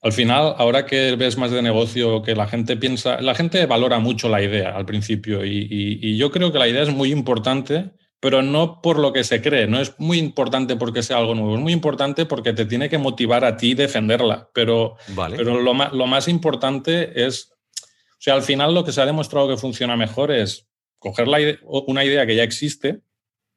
[0.00, 3.98] al final, ahora que ves más de negocio, que la gente piensa, la gente valora
[3.98, 7.12] mucho la idea al principio y, y, y yo creo que la idea es muy
[7.12, 11.34] importante, pero no por lo que se cree, no es muy importante porque sea algo
[11.34, 15.36] nuevo, es muy importante porque te tiene que motivar a ti defenderla, pero, Vale.
[15.36, 19.06] pero lo, más, lo más importante es, o sea, al final lo que se ha
[19.06, 20.66] demostrado que funciona mejor es
[20.98, 23.02] coger la una idea que ya existe,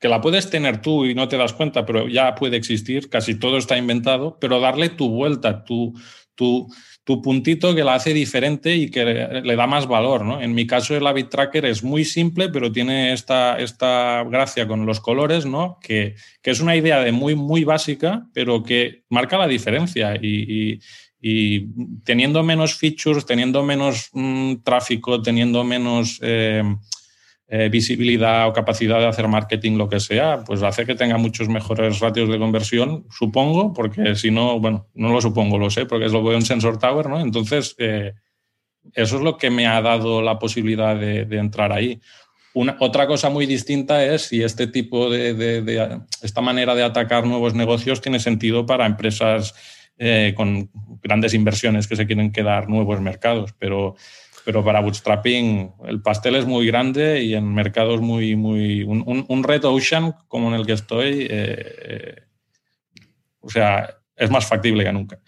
[0.04, 3.40] que la puedes tener tú y no te das cuenta, pero ya puede existir, casi
[3.40, 5.94] todo está inventado, pero darle tu vuelta, tu,
[6.36, 6.68] tu,
[7.06, 10.26] tu puntito que la hace diferente y que le, da más valor.
[10.26, 10.42] ¿no?
[10.42, 14.86] En mi caso, el Habit Tracker es muy simple, pero tiene esta, esta gracia con
[14.86, 15.80] los colores, ¿no?
[15.82, 20.18] que, que es una idea de muy, muy básica, pero que marca la diferencia.
[20.22, 20.82] Y,
[21.22, 21.68] y,
[22.04, 26.20] teniendo menos features, teniendo menos mmm, tráfico, teniendo menos...
[26.22, 26.62] Eh,
[27.56, 31.50] eh, visibilidad o capacidad de hacer marketing, lo que sea, pues hace que tenga muchos
[31.50, 36.08] mejores ratios de conversión, supongo, porque si no, bueno, no lo supongo, lo sé, porque
[36.08, 37.20] es lo veo en Sensor Tower, ¿no?
[37.20, 38.14] Entonces, eh,
[38.94, 42.02] eso es lo que me ha dado la posibilidad de, de, entrar ahí.
[42.56, 47.28] Una, otra cosa muy distinta es si este tipo de, de, esta manera de atacar
[47.28, 49.54] nuevos negocios tiene sentido para empresas
[50.00, 50.72] eh, con
[51.04, 53.96] grandes inversiones que se quieren quedar nuevos mercados, pero,
[54.46, 59.44] pero para bootstrapping el pastel es muy grande y en mercados muy, muy, un, un,
[59.44, 62.16] red ocean como en el que estoy, eh, eh,
[63.40, 65.20] o sea, es más factible que nunca.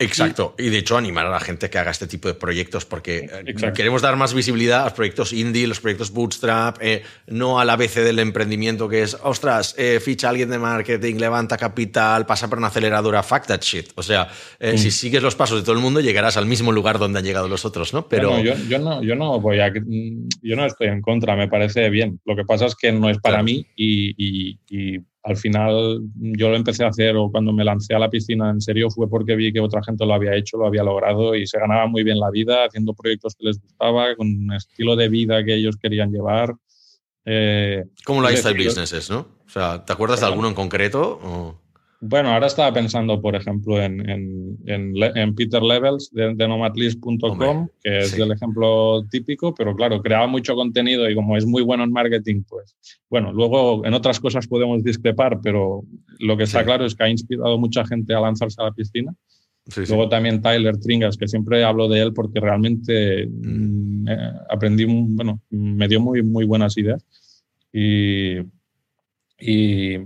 [0.00, 0.54] Exacto.
[0.56, 3.72] Y, de hecho, animar a la gente que haga este tipo de proyectos, porque eh,
[3.74, 7.96] queremos dar más visibilidad a los proyectos indie, los proyectos bootstrap, eh, no al ABC
[7.96, 12.58] del emprendimiento que es, ostras, eh, ficha a alguien de marketing, levanta capital, pasa por
[12.58, 13.90] una aceleradora, fuck that shit.
[13.96, 14.28] O sea,
[14.60, 17.48] si sigues los pasos de todo el mundo, llegarás al mismo lugar donde han llegado
[17.48, 18.08] los otros, ¿no?
[18.08, 22.20] Pero yo, no, yo no voy a, yo no estoy en contra, me parece bien.
[22.24, 24.56] Lo que pasa es que no es para mí y
[25.22, 28.60] al final yo lo empecé a hacer o cuando me lancé a la piscina en
[28.60, 31.58] serio fue porque vi que otra gente lo había hecho, lo había logrado y se
[31.58, 35.44] ganaba muy bien la vida haciendo proyectos que les gustaba, con un estilo de vida
[35.44, 36.54] que ellos querían llevar.
[37.24, 39.28] Eh, Como lifestyle businesses, ¿no?
[39.46, 41.20] O sea, ¿te acuerdas de alguno en concreto?
[41.22, 41.60] O?
[42.00, 44.08] Bueno, ahora estaba pensando, por ejemplo, en,
[44.66, 51.10] en, Peter Levels de, nomadlist.com, que es el ejemplo típico, pero claro, creaba mucho contenido
[51.10, 52.76] y como es muy bueno en marketing, pues
[53.10, 55.82] bueno, luego en otras cosas podemos discrepar, pero
[56.20, 59.12] lo que está claro es que ha inspirado mucha gente a lanzarse a la piscina.
[59.76, 63.26] Luego también Tyler Tringas, que siempre hablo de él porque realmente.
[63.26, 67.04] Mm, eh, aprendí, bueno, me dio muy, muy buenas ideas.
[67.70, 68.38] Y,
[69.38, 69.98] y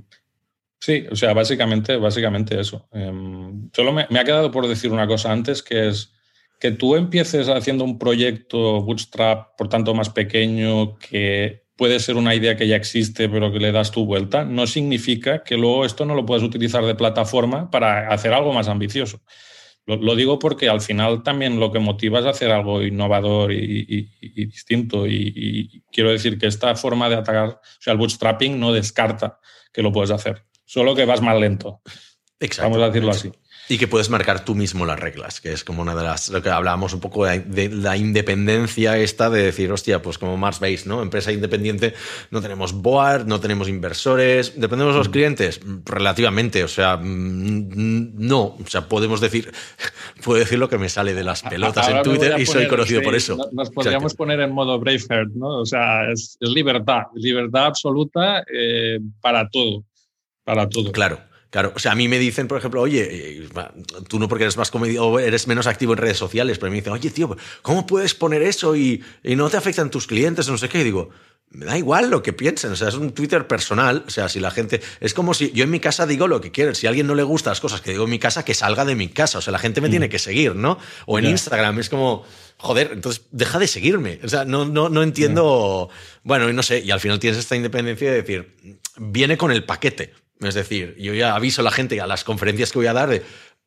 [0.82, 2.88] Sí, o sea, básicamente, básicamente eso.
[2.90, 6.12] Em, solo me, ha quedado por decir una cosa antes, que es
[6.58, 12.34] que tú empieces haciendo un proyecto bootstrap, por tanto más pequeño, que puede ser una
[12.34, 16.04] idea que ya existe, pero que le das tu vuelta, no significa que luego esto
[16.04, 19.22] no lo puedas utilizar de plataforma para hacer algo más ambicioso.
[19.86, 25.06] Lo, digo porque al final también lo que motiva es hacer algo innovador y, distinto.
[25.06, 29.38] Y, quiero decir que esta forma de atacar, o sea, el bootstrapping no descarta
[29.72, 31.82] que lo puedes hacer solo que vas más lento.
[32.40, 32.70] Exacto.
[32.70, 33.30] Vamos a decirlo así.
[33.68, 36.30] Y que puedes marcar tú mismo las reglas, que es como una de las.
[36.30, 40.60] Lo que hablábamos un poco de, la independencia esta de decir, hostia, pues como Mars
[40.60, 41.00] Base, ¿no?
[41.02, 41.94] Empresa independiente,
[42.30, 45.12] no tenemos board, no tenemos inversores, dependemos de los mm.
[45.12, 49.52] clientes, relativamente, o sea, mm, no, o sea, podemos decir,
[50.24, 53.14] puedo decir lo que me sale de las pelotas en Twitter y soy conocido por
[53.14, 53.38] eso.
[53.52, 55.60] Nos podríamos poner en modo Braveheart, ¿no?
[55.60, 59.84] O sea, es, libertad, libertad absoluta eh, para todo
[60.44, 60.92] para todo.
[60.92, 61.20] Claro.
[61.52, 63.48] Claro, o sea, a mí me dicen, por ejemplo, oye, eh,
[64.08, 66.76] tú no porque eres más comedido o eres menos activo en redes sociales, pero me
[66.76, 70.48] dicen, oye, tío, ¿cómo puedes poner eso y, no te afectan tus clientes?
[70.48, 70.80] No sé qué.
[70.80, 71.10] Y digo,
[71.50, 74.40] me da igual lo que piensen, o sea, es un Twitter personal, o sea, si
[74.40, 76.88] la gente, es como si yo en mi casa digo lo que quiero, si a
[76.88, 79.08] alguien no le gusta las cosas que digo en mi casa, que salga de mi
[79.08, 80.10] casa, o sea, la gente me tiene mm.
[80.10, 80.78] que seguir, ¿no?
[81.04, 82.24] O en Instagram, es como,
[82.56, 85.90] joder, entonces deja de seguirme, o sea, no, no, no entiendo,
[86.22, 88.56] bueno, y no sé, y al final tienes esta independencia de decir,
[88.96, 92.72] viene con el paquete, es decir, yo ya aviso a la gente a las conferencias
[92.72, 93.22] que voy a dar de,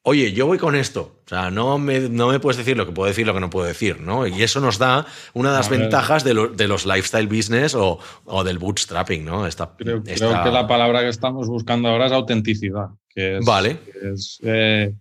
[0.06, 1.22] oye, yo voy con esto.
[1.26, 3.50] O sea, no me, no me puedes decir lo que puedo decir, lo que no
[3.50, 4.28] puedo decir, ¿no?
[4.28, 8.00] Y eso nos da una de las ventajas de, los lifestyle business o,
[8.44, 9.48] del bootstrapping, ¿no?
[9.78, 12.90] creo, que la palabra que estamos buscando ahora es autenticidad.
[13.10, 13.80] Que vale.
[14.44, 14.94] Eh,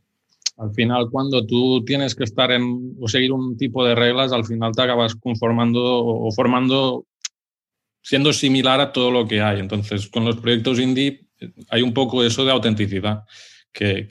[0.56, 4.44] al final, cuando tú tienes que estar en o seguir un tipo de reglas, al
[4.44, 7.04] final te acabas conformando o formando
[8.04, 9.58] siendo similar a todo lo que hay.
[9.58, 11.23] Entonces, con los proyectos indie
[11.70, 13.24] hay un poco eso de autenticidad
[13.72, 14.06] que,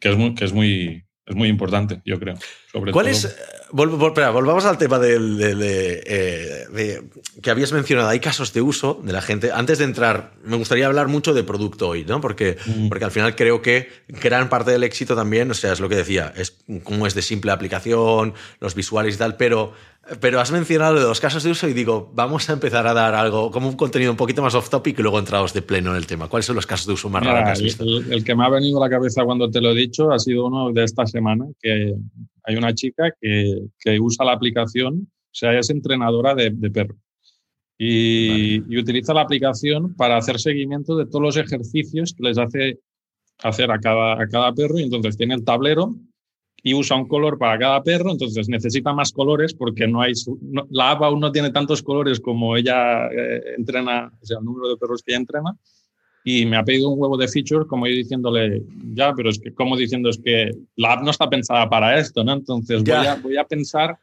[0.00, 2.36] es, muy, que es, muy, es muy importante, yo creo.
[2.72, 3.36] Sobre ¿Cuál es?
[3.72, 7.02] volvamos al tema del, eh, de,
[7.42, 8.08] que habías mencionado.
[8.08, 9.50] Hay casos de uso de la gente.
[9.52, 12.20] Antes de entrar, me gustaría hablar mucho de producto hoy, ¿no?
[12.20, 12.88] Porque, mm.
[12.88, 15.96] porque al final creo que gran parte del éxito también, o sea, es lo que
[15.96, 19.72] decía, es cómo es de simple aplicación, los visuales y tal, pero
[20.20, 23.50] pero has mencionado los casos de uso y digo, vamos a empezar a dar algo,
[23.52, 26.06] como un contenido un poquito más off topic y luego entramos de pleno en el
[26.06, 26.28] tema.
[26.28, 27.84] ¿Cuáles son los casos de uso más raros que has visto?
[27.84, 30.46] El, que me ha venido a la cabeza cuando te lo he dicho ha sido
[30.46, 31.94] uno de esta semana, que
[32.44, 36.96] hay una chica que, que usa la aplicación, o sea, es entrenadora de, de perro.
[37.78, 42.80] Y, y, utiliza la aplicación para hacer seguimiento de todos los ejercicios que les hace
[43.42, 44.78] hacer a cada, a cada perro.
[44.78, 45.94] Y entonces tiene el tablero
[46.62, 50.12] y usa un color para cada perro, entonces necesita más colores porque no hay
[50.70, 54.68] la app aún no tiene tantos colores como ella eh, entrena, o sea, el número
[54.68, 55.56] de perros que ella entrena.
[56.24, 58.62] Y me ha pedido un huevo de features, como yo diciéndole,
[58.94, 62.22] ya, pero es que, como diciendo, es que la app no está pensada para esto,
[62.22, 62.34] ¿no?
[62.34, 63.98] Entonces voy a, voy a, pensar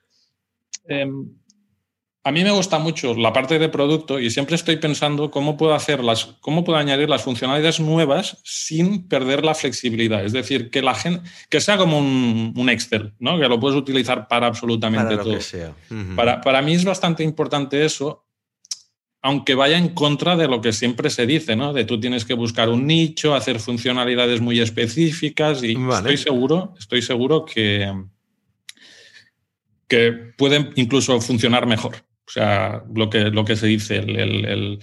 [2.30, 5.74] a mí me gusta mucho la parte de producto y siempre estoy pensando cómo puedo
[5.74, 10.24] hacerlas, cómo puedo añadir las funcionalidades nuevas sin perder la flexibilidad.
[10.24, 13.40] Es decir, que la gente, que sea como un, Excel, ¿no?
[13.40, 15.42] Que lo puedes utilizar para absolutamente todo.
[15.42, 15.74] sea.
[16.16, 18.28] para, para mí es bastante importante eso.
[19.24, 21.74] aunque vaya en contra de lo que siempre se dice, ¿no?
[21.74, 27.02] De tú tienes que buscar un nicho, hacer funcionalidades muy específicas y estoy seguro, estoy
[27.02, 27.92] seguro que,
[29.88, 32.08] que pueden incluso funcionar mejor.
[32.30, 34.80] O sea, lo que, lo que se dice, el,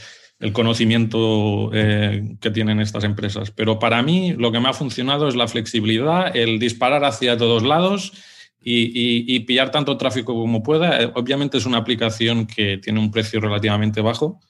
[0.52, 3.52] conocimiento eh, que tienen estas empresas.
[3.52, 7.62] Pero para mí lo que me ha funcionado es la flexibilidad, el disparar hacia todos
[7.62, 8.12] lados
[8.60, 11.00] y, pillar tanto tráfico como pueda.
[11.00, 14.40] Eh, obviamente es una aplicación que tiene un precio relativamente bajo.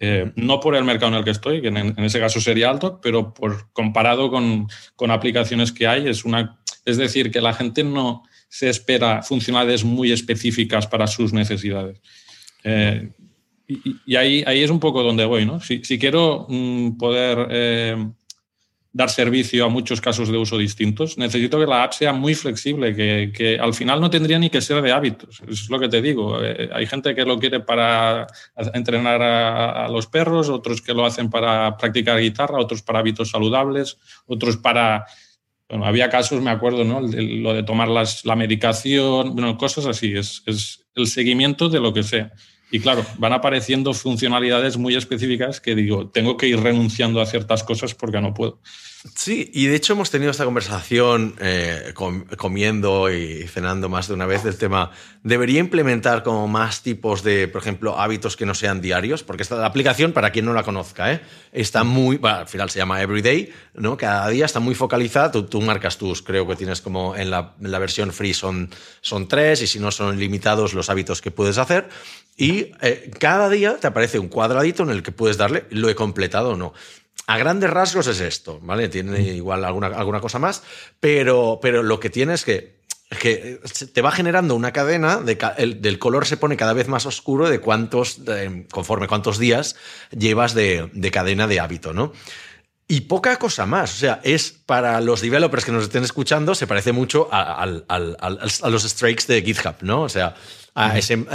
[0.00, 3.00] Eh, no por el mercado en el que estoy, que en, ese caso sería alto,
[3.00, 7.84] pero por, comparado con, con, aplicaciones que hay, es, una, es decir, que la gente
[7.84, 12.00] no se espera funcionalidades muy específicas para sus necesidades.
[12.64, 13.10] Eh,
[14.06, 15.60] y, ahí, ahí es un poco donde voy, ¿no?
[15.60, 17.96] Si, quiero mm, poder eh,
[18.92, 22.94] dar servicio a muchos casos de uso distintos, necesito que la app sea muy flexible,
[22.94, 25.40] que, que al final no tendría ni que ser de hábitos.
[25.48, 26.42] es lo que te digo.
[26.42, 28.26] Eh, hay gente que lo quiere para
[28.74, 33.98] entrenar a, los perros, otros que lo hacen para practicar guitarra, otros para hábitos saludables,
[34.26, 35.06] otros para
[35.70, 37.00] bueno, había casos, me acuerdo, ¿no?
[37.00, 41.94] lo de tomar las, la medicación, bueno, cosas así, es, es, el seguimiento de lo
[41.94, 42.32] que sea.
[42.70, 47.64] Y claro, van apareciendo funcionalidades muy específicas que digo, tengo que ir renunciando a ciertas
[47.64, 48.60] cosas porque no puedo.
[49.14, 51.94] Sí, y de hecho hemos tenido esta conversación eh,
[52.36, 54.90] comiendo y cenando más de una vez del tema,
[55.22, 59.22] ¿debería implementar como más tipos de, por ejemplo, hábitos que no sean diarios?
[59.22, 61.22] Porque esta aplicación, para quien no la conozca, ¿eh?
[61.50, 63.96] está muy, bueno, al final se llama Everyday, ¿no?
[63.96, 68.12] Cada día está muy focalizada, tú, marcas tus, creo que tienes como en la, versión
[68.12, 68.68] free son,
[69.00, 71.88] son tres y si no son limitados los hábitos que puedes hacer.
[72.36, 75.94] Y eh, cada día te aparece un cuadradito en el que puedes darle, lo he
[75.94, 76.72] completado o no
[77.30, 78.88] a grandes rasgos es esto, ¿vale?
[78.88, 80.64] Tiene igual alguna, alguna cosa más,
[80.98, 82.80] pero, pero lo que tiene es que,
[83.20, 83.60] que
[83.92, 87.48] te va generando una cadena, de, el, del color se pone cada vez más oscuro
[87.48, 88.20] de cuántos,
[88.72, 89.76] conforme cuántos días
[90.10, 92.12] llevas de, de cadena de hábito, ¿no?
[92.88, 93.94] Y poca cosa más.
[93.94, 98.68] O sea, es para los developers que nos estén escuchando, se parece mucho a, a
[98.70, 100.02] los strikes de GitHub, ¿no?
[100.02, 100.34] O sea,
[100.74, 101.26] a, ese,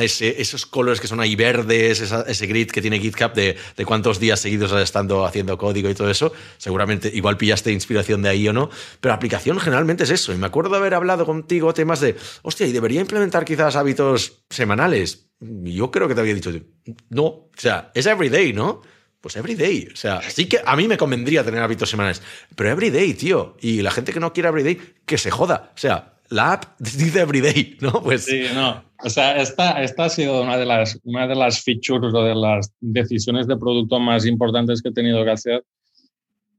[0.42, 4.40] esos colores que son ahí verdes, ese grid que tiene GitHub de, de, cuántos días
[4.40, 6.32] seguidos has estado haciendo código y todo eso.
[6.58, 8.70] Seguramente igual pillaste inspiración de ahí o no,
[9.00, 10.34] pero la aplicación generalmente es eso.
[10.34, 14.44] Y me acuerdo de haber hablado contigo temas de, hostia, y debería implementar quizás hábitos
[14.50, 15.28] semanales.
[15.40, 16.52] Yo creo que te había dicho,
[17.10, 18.82] no, o sea, es everyday, ¿no?
[19.20, 19.90] Pues everyday.
[19.92, 22.22] O sea, sí que a mí me convendría tener hábitos semanales,
[22.56, 23.58] pero everyday, tío.
[23.60, 25.72] Y la gente que no quiere everyday, que se joda.
[25.76, 28.04] O sea, la app dice everyday, ¿no?
[28.04, 28.26] Pues...
[28.26, 28.85] Sí, no.
[29.04, 32.36] O sea, esta, esta ha sido una de, las, una de las features o de
[32.36, 35.64] las decisiones de producto más importantes que he tenido que hacer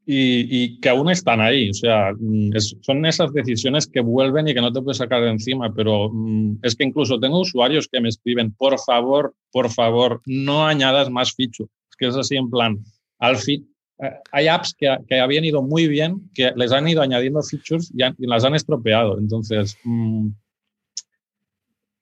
[0.04, 1.70] y, y que aún están ahí.
[1.70, 5.30] O sea, mm, son esas decisiones que vuelven y que no te puedes sacar de
[5.30, 10.20] encima, pero mm, es que incluso tengo usuarios que me escriben, por favor, por favor,
[10.26, 11.70] no añadas más features.
[11.90, 12.78] Es que es así en plan,
[13.18, 13.66] al fin,
[13.98, 17.92] eh, hay apps que, que, habían ido muy bien, que les han ido añadiendo features
[17.94, 19.18] y, las han estropeado.
[19.18, 20.28] Entonces, mm,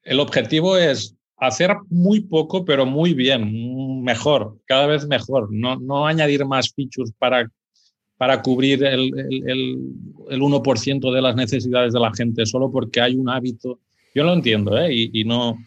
[0.04, 5.48] el objetivo es hacer muy poco, pero muy bien, mejor, cada vez mejor.
[5.52, 7.50] No, no añadir más features para,
[8.16, 9.78] para cubrir el, el,
[10.30, 13.80] el, 1% de las necesidades de la gente solo porque hay un hábito.
[14.14, 14.94] Yo lo entiendo, ¿eh?
[14.94, 15.58] Y, y no,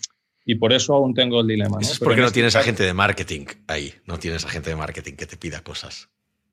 [0.46, 1.78] y por eso aún tengo el dilema.
[1.78, 1.82] ¿no?
[1.82, 5.26] Es porque no este tienes agente de marketing ahí, no tienes agente de marketing que
[5.26, 6.10] te pida cosas.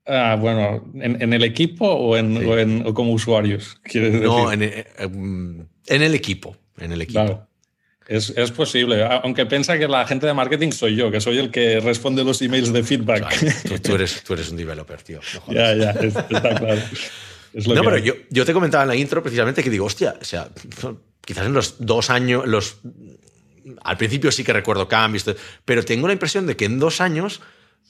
[0.07, 3.81] Ah, bueno, ¿en, el equipo o, en, o, en, como usuarios?
[3.94, 6.57] No, en, eh, em, en, el equipo.
[6.77, 7.47] En el equipo.
[8.06, 11.50] Es, es, posible, aunque piensa que la gente de marketing soy yo, que soy el
[11.50, 13.82] que responde los emails de feedback.
[13.82, 15.20] tú, eres, tú eres un developer, tío.
[15.48, 16.82] ya, ya, está claro.
[17.54, 20.48] no, pero yo, yo, te comentaba en la intro precisamente que digo, hostia, o sea,
[21.24, 22.76] quizás en los dos años, los
[23.82, 25.24] al principio sí que recuerdo cambios,
[25.64, 27.40] pero tengo la impresión de que en dos años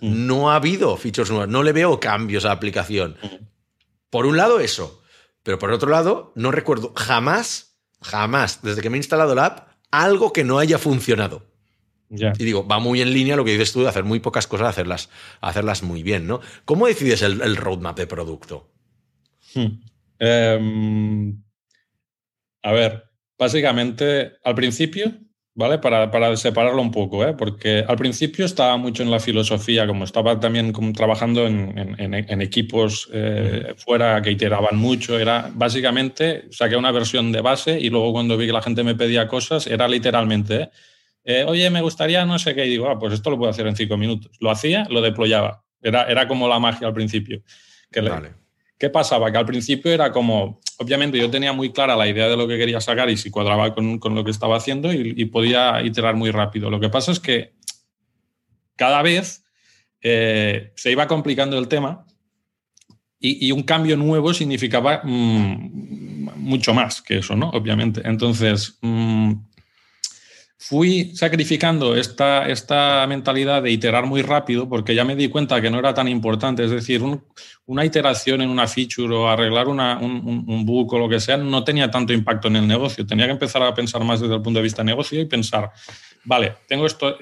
[0.00, 0.27] Mm.
[0.27, 3.16] No ha habido features nuevas, no le veo cambios a la aplicación.
[3.22, 3.44] Mm.
[4.11, 5.03] Por un lado, eso.
[5.42, 9.68] Pero por otro lado, no recuerdo jamás, jamás, desde que me he instalado la app,
[10.03, 11.47] algo que no haya funcionado.
[12.11, 14.69] Y digo, va muy en línea lo que dices tú de hacer muy pocas cosas,
[14.69, 16.41] hacerlas, hacerlas muy bien, ¿no?
[16.65, 18.71] ¿Cómo decides el, roadmap de producto?
[19.55, 19.83] Hmm.
[20.21, 21.43] Em,
[22.63, 23.05] a ver,
[23.37, 25.13] básicamente, al principio
[25.55, 25.79] ¿vale?
[25.79, 27.35] Para, para, separarlo un poco, ¿eh?
[27.35, 32.43] porque al principio estaba mucho en la filosofía, como estaba también como trabajando en, en,
[32.43, 38.12] equipos eh, fuera que iteraban mucho, era básicamente saqué una versión de base y luego
[38.12, 40.71] cuando vi que la gente me pedía cosas, era literalmente, ¿eh?
[41.25, 43.67] eh oye, me gustaría no sé qué, y digo, ah, pues esto lo puedo hacer
[43.67, 44.37] en cinco minutos.
[44.40, 45.64] Lo hacía, lo deployaba.
[45.81, 47.43] Era, era como la magia al principio.
[47.90, 48.44] Que vale.
[48.85, 49.33] ¿Qué pasaba?
[49.33, 52.59] Que al principio era como, obviamente yo tenía muy clara la idea de lo que
[52.59, 56.31] quería sacar y si cuadraba con, con lo que estaba haciendo y, podía iterar muy
[56.31, 56.68] rápido.
[56.68, 57.55] Lo que pasa es que
[58.77, 59.42] cada vez
[60.03, 62.05] eh, se iba complicando el tema
[63.18, 67.49] y, un cambio nuevo significaba mm, mucho más que eso, ¿no?
[67.55, 68.03] Obviamente.
[68.05, 69.33] Entonces, mm,
[70.57, 75.71] fui sacrificando esta, esta mentalidad de iterar muy rápido porque ya me di cuenta que
[75.71, 76.64] no era tan importante.
[76.64, 77.03] Es decir,
[77.67, 81.64] una iteración en una feature o arreglar un, un, bug o lo que sea no
[81.64, 83.07] tenía tanto impacto en el negocio.
[83.07, 85.71] Tenía que empezar a pensar más desde el punto de vista de negocio y pensar,
[86.25, 87.17] vale, tengo esto.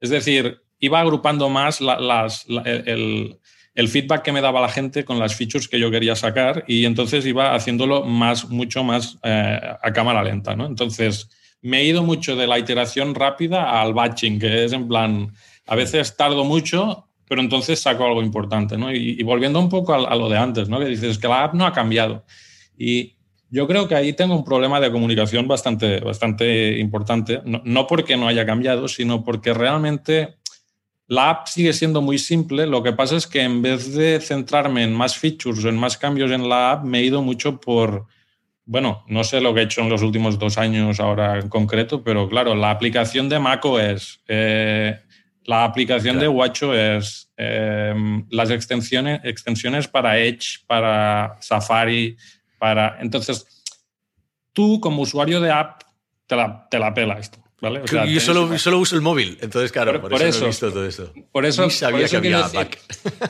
[0.00, 3.38] Es decir, iba agrupando más las, el,
[3.74, 6.86] el feedback que me daba la gente con las features que yo quería sacar y
[6.86, 10.66] entonces iba haciéndolo más, mucho más eh, a cámara lenta, ¿no?
[10.66, 11.28] Entonces
[11.66, 15.32] me he ido mucho de la iteración rápida al batching, que es en plan,
[15.66, 18.92] a veces tardo mucho, pero entonces saco algo importante, ¿no?
[18.92, 20.78] Y, volviendo un poco a, lo de antes, ¿no?
[20.78, 22.24] Que dices que la app no ha cambiado.
[22.78, 23.16] Y
[23.50, 28.16] yo creo que ahí tengo un problema de comunicación bastante, bastante importante, no, no porque
[28.16, 30.36] no haya cambiado, sino porque realmente
[31.08, 34.84] la app sigue siendo muy simple, lo que pasa es que en vez de centrarme
[34.84, 38.06] en más features o en más cambios en la app, me he ido mucho por,
[38.66, 42.02] bueno, no sé lo que he hecho en los últimos dos años ahora en concreto,
[42.02, 45.00] pero claro, la aplicación de Maco es, eh,
[45.44, 52.16] la aplicación de Watcho es, em, las extensiones, extensiones para Edge, para Safari,
[52.58, 52.98] para...
[53.00, 53.64] Entonces,
[54.52, 55.82] tú como usuario de app
[56.26, 60.22] te la, te la pela esto yo solo, solo, uso el móvil, entonces claro, por,
[60.22, 61.12] eso, he visto todo eso.
[61.32, 62.76] Por eso, sabía que había que,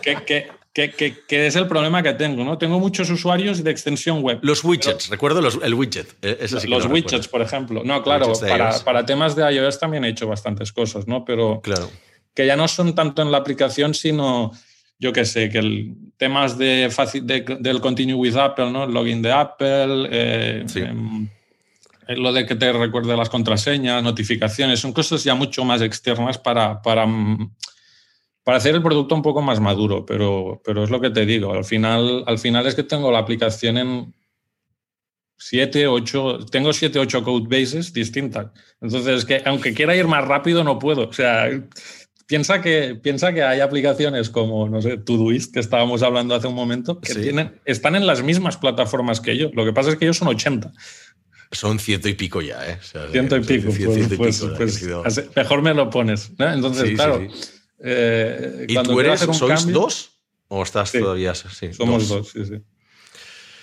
[0.03, 0.49] que, que,
[0.85, 2.59] es el problema que tengo, ¿no?
[2.59, 4.39] Tengo muchos usuarios de extensión web.
[4.43, 6.15] Los widgets, recuerdo los, el widget.
[6.23, 7.83] E, los widgets, por ejemplo.
[7.85, 11.25] No, claro, para, para, temas de iOS también he hecho bastantes cosas, ¿no?
[11.25, 11.91] Pero claro.
[12.35, 14.53] que ya no son tanto en la aplicación, sino
[14.99, 16.91] yo qué sé, que el, temas de,
[17.61, 18.85] del Continue with Apple, ¿no?
[18.85, 21.29] El login de Apple, eh, em,
[22.09, 26.39] eh, lo de que te recuerde las contraseñas, notificaciones, son cosas ya mucho más externas
[26.39, 27.51] para, para, mm,
[28.47, 31.53] para hacer el producto un poco más maduro, pero, pero es lo que te digo,
[31.53, 34.15] al final, al final es que tengo la aplicación en
[35.37, 38.53] 7, 8, tengo 7, 8 code bases distintas.
[38.81, 41.09] Entonces, que aunque quiera ir más rápido, no puedo.
[41.09, 41.49] O sea,
[42.29, 46.55] piensa que, piensa que hay aplicaciones como, no sé, Todoist, que estábamos hablando hace un
[46.55, 49.51] momento, que tienen, están en las mismas plataformas que yo.
[49.55, 50.73] Lo que pasa es que ellos son 80.
[51.51, 52.79] Son ciento y pico ya, ¿eh?
[53.11, 53.73] ciento y pico.
[54.17, 56.31] pues, pues mejor me lo pones.
[56.39, 57.27] Entonces, claro.
[57.81, 60.11] Eh, ¿Y tú eres, sois dos?
[60.49, 61.73] ¿O estás todavía así?
[61.73, 62.31] Somos dos.
[62.31, 62.55] sí, sí.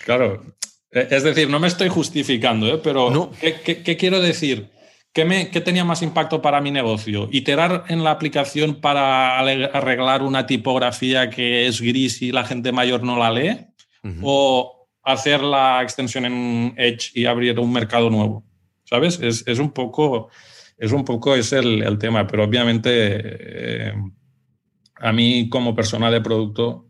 [0.05, 0.43] Claro.
[0.91, 2.79] E, es decir, no me estoy justificando, ¿eh?
[2.83, 4.69] pero ¿qué, quiero decir?
[5.13, 7.29] ¿Qué, me, ¿Qué tenía más impacto para mi negocio?
[7.31, 13.03] ¿Iterar en la aplicación para arreglar una tipografía que es gris y la gente mayor
[13.03, 13.67] no la lee?
[14.21, 18.43] ¿O hacer la extensión en Edge y abrir un mercado nuevo.
[18.85, 19.19] ¿Sabes?
[19.21, 20.29] Es, es un poco,
[20.77, 23.93] es un poco es el, el tema, pero obviamente eh,
[24.95, 26.87] a mí como persona de producto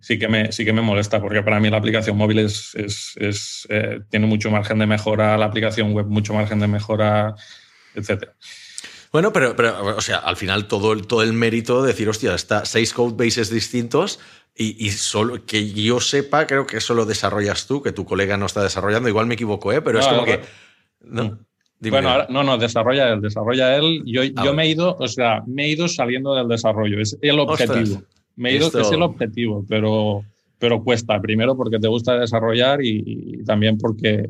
[0.00, 3.14] sí que me, sí que me molesta, porque para mí la aplicación móvil es, es,
[3.16, 7.34] es eh, tiene mucho margen de mejora, la aplicación web mucho margen de mejora,
[7.94, 8.30] etc.
[9.12, 12.34] Bueno, pero, pero o sea, al final todo el, todo el mérito de decir, hostia,
[12.34, 14.18] está seis code bases distintos,
[14.54, 18.44] y, solo que yo sepa, creo que eso lo desarrollas tú, que tu colega no
[18.44, 19.08] está desarrollando.
[19.08, 19.80] Igual me equivoco, ¿eh?
[19.80, 20.42] pero es como que.
[21.00, 21.38] No,
[21.90, 24.02] bueno, no, no, desarrolla él, desarrolla él.
[24.04, 27.00] Yo, ah, yo me he ido, o sea, me he ido saliendo del desarrollo.
[27.00, 28.02] Es el objetivo.
[28.36, 30.22] me he ido, es el objetivo, pero,
[30.58, 31.20] pero cuesta.
[31.20, 34.28] Primero porque te gusta desarrollar y también porque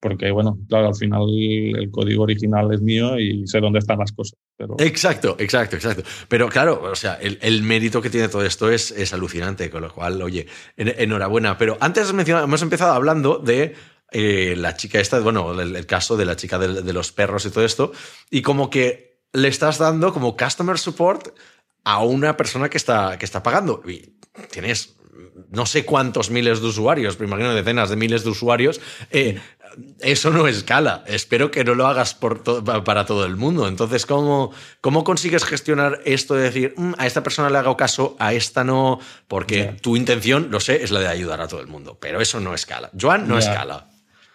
[0.00, 4.12] porque bueno, claro, al final el código original es mío y sé dónde están las
[4.12, 4.38] cosas.
[4.56, 4.76] Pero...
[4.78, 6.02] Exacto, exacto, exacto.
[6.28, 9.92] Pero claro, o sea, el, mérito que tiene todo esto es, es, alucinante, con lo
[9.92, 11.58] cual, oye, enhorabuena.
[11.58, 13.74] Pero antes hemos empezado hablando de
[14.12, 17.50] eh, la chica esta, bueno, el, caso de la chica de, de, los perros y
[17.50, 17.92] todo esto,
[18.30, 21.36] y como que le estás dando como customer support
[21.84, 23.82] a una persona que está, que está pagando.
[23.86, 24.18] Y
[24.50, 24.96] tienes
[25.50, 29.38] no sé cuántos miles de usuarios, pero imagino decenas de miles de usuarios, eh,
[30.00, 31.04] eso no escala.
[31.06, 32.42] Espero que no lo hagas por
[32.84, 33.68] para todo el mundo.
[33.68, 38.16] Entonces, ¿cómo, ¿cómo consigues gestionar esto de decir, mm, a esta persona le hago caso,
[38.18, 38.98] a esta no?
[39.28, 42.40] Porque tu intención, lo sé, es la de ayudar a todo el mundo, pero eso
[42.40, 42.90] no escala.
[42.98, 43.88] Joan no escala.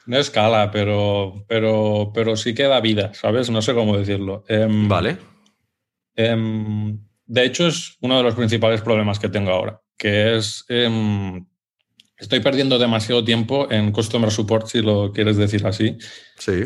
[0.06, 3.50] No escala, pero, pero, pero sí que da vida, ¿sabes?
[3.50, 4.44] No sé cómo decirlo.
[4.48, 5.18] Em, vale.
[6.16, 11.46] Em, de hecho, es uno de los principales problemas que tengo ahora, que es em,
[12.18, 15.98] estoy perdiendo demasiado tiempo en customer support, si lo quieres decir así.
[16.38, 16.66] Sí.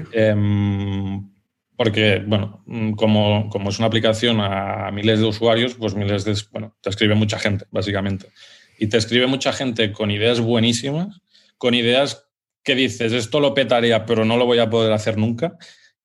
[1.78, 2.64] Porque, bueno,
[2.96, 7.16] como, como, es una aplicación a miles de usuarios, pues miles de, bueno, te escribe
[7.16, 8.28] mucha gente, básicamente.
[8.80, 11.22] Y te escribe mucha gente con ideas buenísimas,
[11.58, 12.25] con ideas
[12.66, 15.58] que dices, esto lo petaría, pero no lo voy a poder hacer nunca.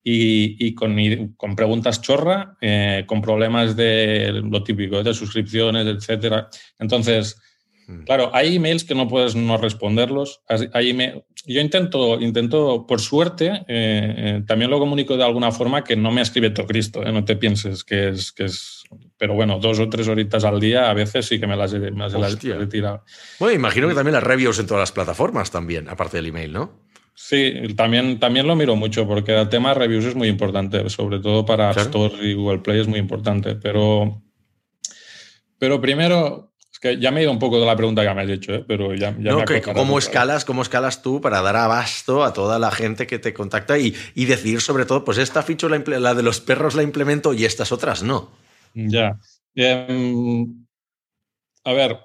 [0.03, 0.95] y, con,
[1.37, 6.49] con, preguntas chorra, eh, con problemas de lo típico, de suscripciones, etcétera.
[6.79, 7.39] Entonces,
[7.87, 8.03] mm.
[8.05, 10.41] claro, hay emails que no puedes no responderlos.
[10.73, 10.97] Hay
[11.45, 16.11] yo intento, intento, por suerte, eh, eh, también lo comunico de alguna forma que no
[16.11, 18.83] me escribe todo Cristo, no te pienses que es, que es...
[19.21, 21.91] Pero bueno, dos o tres horitas al día a veces sí que me las, me
[21.91, 23.03] las he retirado.
[23.37, 26.71] Bueno, imagino que también las reviews en todas las plataformas también, aparte del email, ¿no?
[27.13, 31.19] Sí, también, también lo miro mucho porque el tema de reviews es muy importante, sobre
[31.19, 33.53] todo para App Store y Google Play es muy importante.
[33.53, 34.23] Pero,
[35.59, 38.23] pero primero, es que ya me he ido un poco de la pregunta que me
[38.23, 38.65] has hecho, ¿eh?
[38.67, 42.71] pero ya, ya me ¿cómo, escalas, ¿Cómo escalas tú para dar abasto a toda la
[42.71, 46.23] gente que te contacta y, y decir sobre todo, pues esta feature, la, la, de
[46.23, 48.40] los perros la implemento y estas otras no?
[48.73, 49.19] Ya.
[49.55, 50.65] Em,
[51.63, 51.99] a ver,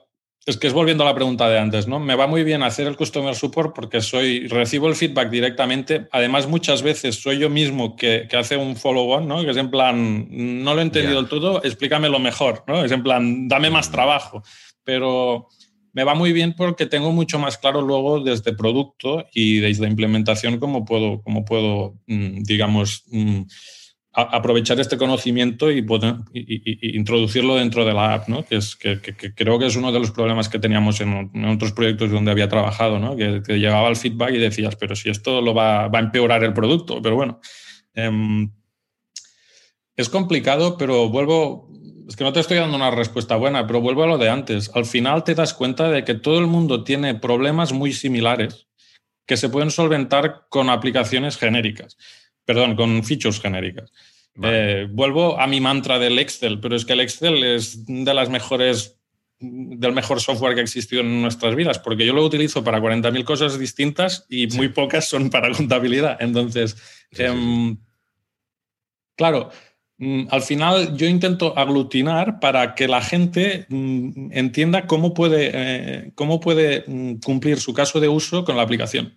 [0.46, 1.98] es que es volviendo a la pregunta de antes, ¿no?
[1.98, 6.06] Me va muy bien hacer el customer support porque soy, recibo el feedback directamente.
[6.12, 9.44] Además, muchas veces soy yo mismo que, que hace un follow-on, ¿no?
[9.44, 12.84] Que es en plan, no lo he entendido del todo, explícamelo mejor, ¿no?
[12.84, 13.92] Es en plan, dame más mm.
[13.92, 14.42] trabajo.
[14.84, 15.48] Pero
[15.96, 20.58] me va muy bien porque tengo mucho más claro luego desde producto y desde implementación
[20.58, 23.40] cómo puedo, cómo puedo mm, digamos, mm,
[24.16, 28.46] aprovechar este conocimiento y, poder, introducirlo dentro de la app, ¿no?
[28.46, 28.98] que, es, que,
[29.34, 32.98] creo que es uno de los problemas que teníamos en, otros proyectos donde había trabajado,
[32.98, 33.14] ¿no?
[33.14, 37.02] que, llegaba el feedback y decías, pero si esto lo va, a empeorar el producto,
[37.02, 37.40] pero bueno.
[37.92, 38.50] Em,
[39.96, 41.68] es complicado, pero vuelvo,
[42.08, 44.70] es que no te estoy dando una respuesta buena, pero vuelvo a lo de antes.
[44.74, 48.66] Al final te das cuenta de que todo el mundo tiene problemas muy similares
[49.26, 51.98] que se pueden solventar con aplicaciones genéricas
[52.46, 53.92] perdón, con features genéricas.
[54.42, 58.30] Eh, vuelvo a mi mantra del Excel, pero es que el Excel es de las
[58.30, 58.98] mejores,
[59.38, 63.24] del mejor software que ha existido en nuestras vidas, porque yo lo utilizo para 40.000
[63.24, 66.18] cosas distintas y muy pocas son para contabilidad.
[66.20, 66.76] Entonces,
[67.12, 67.78] em,
[69.16, 69.50] claro,
[69.98, 76.12] mm, al final yo intento aglutinar para que la gente mm, entienda cómo puede, eh,
[76.14, 79.14] cómo puede mm, cumplir su caso de uso con la aplicación.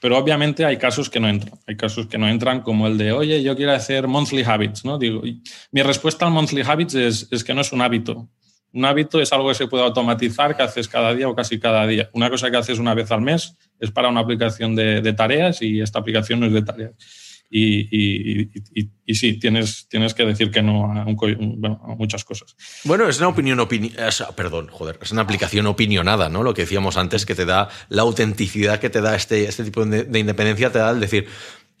[0.00, 1.58] Pero obviamente hay casos que no entran.
[1.66, 4.84] Hay casos que no entran como el de, oye, yo quiero hacer monthly habits.
[4.84, 4.98] ¿no?
[4.98, 5.22] Digo,
[5.72, 8.28] mi respuesta al monthly habits es, es que no es un hábito.
[8.72, 11.86] Un hábito es algo que se puede automatizar, que haces cada día o casi cada
[11.86, 12.10] día.
[12.12, 15.62] Una cosa que haces una vez al mes es para una aplicación de, de tareas
[15.62, 17.27] y esta aplicación no es de tareas.
[17.50, 18.50] Y,
[19.06, 21.04] y, sí, tienes, tienes que decir que no a,
[21.96, 22.54] muchas cosas.
[22.84, 23.66] Bueno, es una opinión,
[24.36, 26.42] perdón, joder, es una aplicación opinionada, ¿no?
[26.42, 29.84] Lo que decíamos antes, que te da la autenticidad que te da este, este tipo
[29.84, 31.26] de, independencia, te da el decir,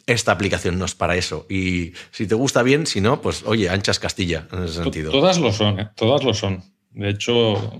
[0.06, 1.46] esta aplicación no es para eso.
[1.50, 5.10] Y si te gusta bien, si no, pues oye, anchas Castilla en ese sentido.
[5.10, 5.90] Todas lo son, ¿eh?
[5.94, 6.64] todas lo son.
[6.92, 7.72] De hecho,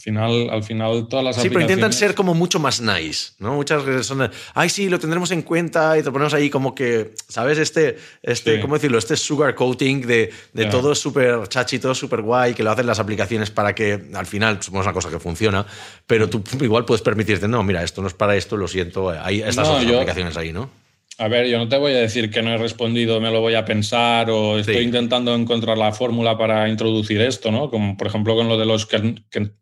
[0.00, 3.54] final, al final todas las Sí, pero intentan ser como mucho más nice, ¿no?
[3.54, 7.14] Muchas veces son ay, sí, lo tendremos en cuenta y te ponemos ahí como que,
[7.28, 7.58] ¿sabes?
[7.58, 8.98] Este, este ¿cómo decirlo?
[8.98, 13.50] Este sugar coating de, de todo súper chachito, súper guay, que lo hacen las aplicaciones
[13.50, 15.66] para que al final, somos una cosa que funciona,
[16.06, 19.42] pero tú igual puedes permitirte, no, mira, esto no es para esto, lo siento, hay
[19.42, 20.79] estas otras aplicaciones ahí, ¿no?
[21.20, 23.54] A ver, yo no te voy a decir que no he respondido, me lo voy
[23.54, 27.68] a pensar o estoy intentando encontrar la fórmula para introducir esto, ¿no?
[27.68, 29.18] Como por ejemplo con lo de los que,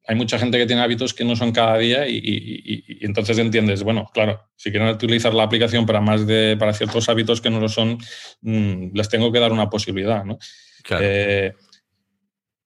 [0.06, 4.08] hay mucha gente que tiene hábitos que no son cada día y, entonces entiendes, bueno,
[4.14, 7.68] claro, si quieren utilizar la aplicación para más de para ciertos hábitos que no lo
[7.68, 7.98] son,
[8.42, 10.38] mm, les tengo que dar una posibilidad, ¿no?
[11.00, 11.54] Eh,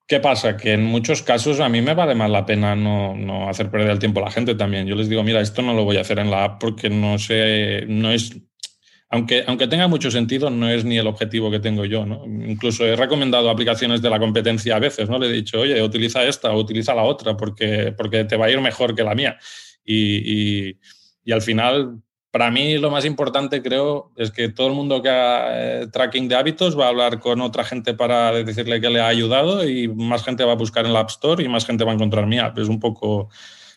[0.06, 0.58] ¿Qué pasa?
[0.58, 3.88] Que en muchos casos a mí me vale más la pena no, no, hacer perder
[3.88, 4.86] el tiempo a la gente también.
[4.86, 7.18] Yo les digo, mira, esto no lo voy a hacer en la app porque no
[7.18, 8.36] sé, no es,
[9.12, 12.04] aunque, tenga mucho sentido, no es ni el objetivo que tengo yo.
[12.26, 15.18] Incluso he recomendado aplicaciones de la competencia a veces, ¿no?
[15.18, 18.50] Le he dicho, oye, utiliza esta o utiliza la otra porque, porque te va a
[18.50, 19.38] ir mejor que la mía.
[19.84, 20.76] Y
[21.30, 22.02] al final,
[22.32, 26.28] para mí lo más importante creo es que todo el mundo que haga eh, tracking
[26.28, 29.86] de hábitos va a hablar con otra gente para decirle que le ha ayudado y
[29.88, 32.26] más gente va a buscar en la App Store y más gente va a encontrar
[32.26, 32.58] mi app.
[32.58, 33.28] Es un poco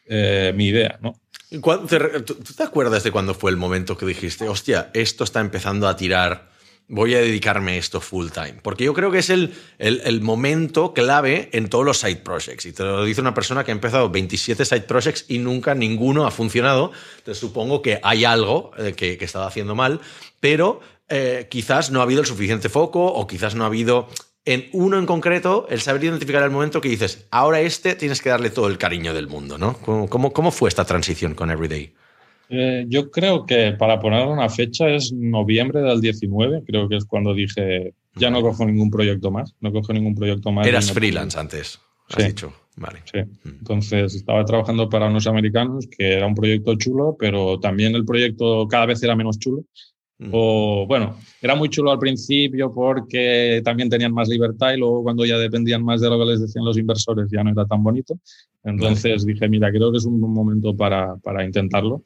[0.07, 1.15] eh, mi idea, ¿no?
[1.49, 5.95] ¿Tú te acuerdas de cuando fue el momento que dijiste, hostia, esto está empezando a
[5.95, 6.49] tirar,
[6.87, 8.59] voy a dedicarme a esto full time?
[8.61, 12.65] Porque yo creo que es el, el, momento clave en todos los side projects.
[12.65, 16.25] Y te lo dice una persona que ha empezado 27 side projects y nunca ninguno
[16.25, 16.91] ha funcionado.
[17.17, 20.01] Entonces supongo que hay algo eh, que, que estaba haciendo mal,
[20.39, 24.07] pero eh, quizás no ha habido el suficiente foco o quizás no ha habido
[24.45, 28.29] en uno en concreto, el saber identificar el momento que dices, ahora este tienes que
[28.29, 29.77] darle todo el cariño del mundo, ¿no?
[29.79, 31.91] ¿Cómo, cómo, fue esta transición con Everyday?
[32.49, 37.05] Eh, yo creo que para poner una fecha es noviembre del 19, creo que es
[37.05, 40.67] cuando dije, ya no cojo ningún proyecto más, no cojo ningún proyecto más.
[40.67, 41.79] Eras freelance antes,
[42.09, 42.53] has dicho.
[42.77, 42.99] Vale.
[43.05, 43.19] Sí.
[43.19, 43.55] Mm.
[43.59, 48.67] Entonces estaba trabajando para unos americanos, que era un proyecto chulo, pero también el proyecto
[48.67, 49.63] cada vez era menos chulo.
[50.17, 50.29] Mm.
[50.31, 55.25] O bueno, era muy chulo al principio porque también tenían más libertad y luego cuando
[55.25, 58.17] ya dependían más de lo que les decían los inversores ya no era tan bonito.
[58.63, 62.03] Entonces dije, mira, creo que es un buen momento para, para intentarlo.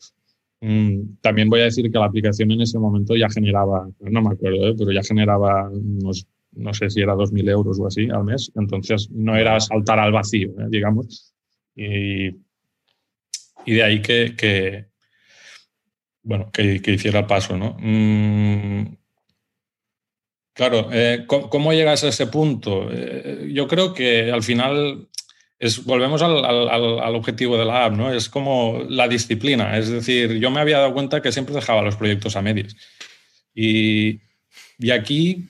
[0.61, 4.33] Mm, también voy a decir que la aplicación en ese momento ya generaba, no me
[4.33, 4.75] acuerdo, ¿eh?
[4.77, 8.51] pero ya generaba unos, no sé si era 2.000 euros o así al mes.
[8.55, 10.67] Entonces no era saltar al vacío, ¿eh?
[10.69, 11.33] digamos.
[11.75, 12.29] Y,
[13.65, 14.88] y de ahí que, que
[16.23, 17.77] bueno, que, hiciera el paso, ¿no?
[17.79, 18.95] Mm,
[20.53, 22.89] claro, eh, ¿cómo, llegas a ese punto?
[22.91, 25.07] Eh, yo creo que al final
[25.59, 28.13] es, volvemos al, al, objetivo de la app, ¿no?
[28.13, 29.77] Es como la disciplina.
[29.77, 32.75] Es decir, yo me había dado cuenta que siempre dejaba los proyectos a medias.
[33.53, 34.21] Y,
[34.77, 35.49] y aquí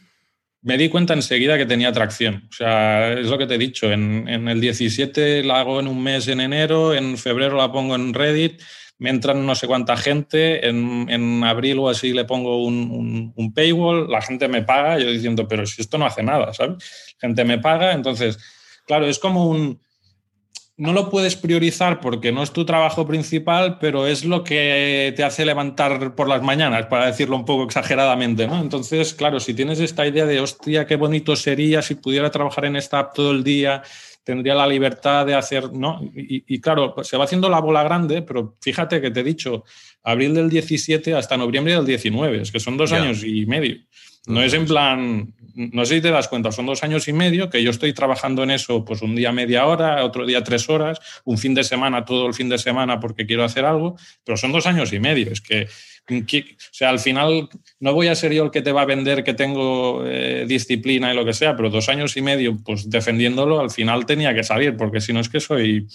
[0.62, 2.48] me di cuenta enseguida que tenía tracción.
[2.50, 3.92] O sea, es lo que te he dicho.
[3.92, 7.96] En, en, el 17 la hago en un mes en enero, en febrero la pongo
[7.96, 8.62] en Reddit,
[9.00, 13.54] me entran no sé cuánta gente, en, en abril o así le pongo un, un,
[13.54, 17.16] paywall, la gente me paga, yo diciendo, pero si esto no hace nada, ¿sabes?
[17.18, 18.38] Gente me paga, entonces,
[18.86, 19.82] claro, es como un...
[20.76, 25.26] No lo puedes priorizar porque no es tu trabajo principal, pero es lo que te
[25.26, 28.62] hace levantar por las mañanas, para decirlo un poco exageradamente, ¿no?
[28.62, 32.78] Entonces, claro, si tienes esta idea de, hostia, qué bonito sería si pudiera trabajar en
[32.78, 33.84] esta app todo el día,
[34.30, 36.08] tendría la libertad de hacer, ¿no?
[36.14, 39.64] Y, claro, se va haciendo la bola grande, pero fíjate que te he dicho,
[40.04, 43.78] abril del 17 hasta noviembre del 19, es que son dos años y medio.
[44.28, 47.50] No es en plan, no sé si te das cuenta, son dos años y medio
[47.50, 51.00] que yo estoy trabajando en eso, pues un día media hora, otro día tres horas,
[51.26, 54.52] un fin de semana, todo el fin de semana porque quiero hacer algo, pero son
[54.52, 55.32] dos años y medio.
[55.32, 55.68] Es que
[56.10, 57.50] o sea, al final
[57.80, 61.14] no voy a ser yo el que te va a vender que tengo eh, disciplina
[61.14, 64.44] y lo que sea, pero dos años y medio, pues defendiéndolo, al final tenía que
[64.44, 65.88] salir, porque si no es que soy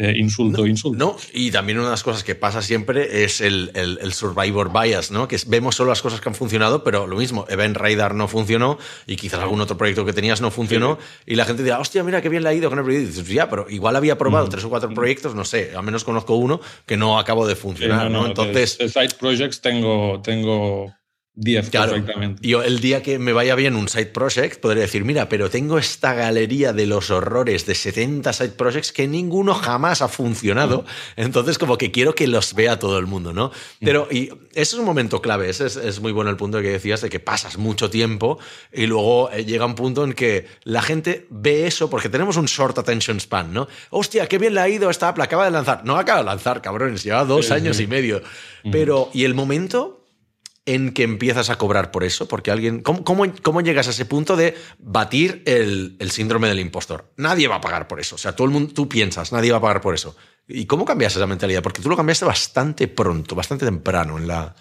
[0.00, 0.96] eh, insulto, insulto.
[0.96, 5.10] No, y también una de las cosas que pasa siempre es el, el, survivor bias,
[5.10, 5.26] ¿no?
[5.26, 8.78] Que vemos solo las cosas que han funcionado, pero lo mismo, Event Radar no funcionó
[9.08, 12.22] y quizás algún otro proyecto que tenías no funcionó y la gente dirá, hostia, mira
[12.22, 13.08] qué bien le ha ido con el proyecto.
[13.08, 14.50] Y dices, ya, pero igual había probado mm.
[14.50, 18.08] tres o cuatro proyectos, no sé, al menos conozco uno que no acabo de funcionar,
[18.08, 18.24] ¿no?
[18.24, 18.78] Entonces...
[18.78, 20.94] De side projects tengo, tengo
[21.40, 22.46] 10 claro, perfectamente.
[22.46, 25.78] Yo el día que me vaya bien un side project podré decir, mira, pero tengo
[25.78, 31.20] esta galería de los horrores de 70 side projects que ninguno jamás ha funcionado, mm.
[31.20, 33.52] entonces como que quiero que los vea todo el mundo, ¿no?
[33.80, 33.84] Mm.
[33.84, 37.02] Pero y eso es un momento clave, ese es, muy bueno el punto que decías
[37.02, 38.38] de que pasas mucho tiempo
[38.72, 42.46] y luego eh, llega un punto en que la gente ve eso porque tenemos un
[42.46, 43.68] short attention span, ¿no?
[43.90, 45.84] Hostia, qué bien le ha ido esta Apple, acaba de lanzar.
[45.84, 48.22] No acaba de lanzar, cabrones, lleva dos años y medio.
[48.64, 48.70] Mm.
[48.72, 49.98] Pero, ¿y el momento
[50.68, 52.28] en que empiezas a cobrar por eso?
[52.28, 52.82] Porque alguien.
[52.82, 57.10] ¿Cómo, cómo, llegas a ese punto de batir el, síndrome del impostor?
[57.16, 58.16] Nadie va a pagar por eso.
[58.16, 60.14] O sea, todo el mundo, tú piensas, nadie va a pagar por eso.
[60.46, 61.62] ¿Y cómo cambias esa mentalidad?
[61.62, 64.54] Porque tú lo cambiaste bastante pronto, bastante temprano en la,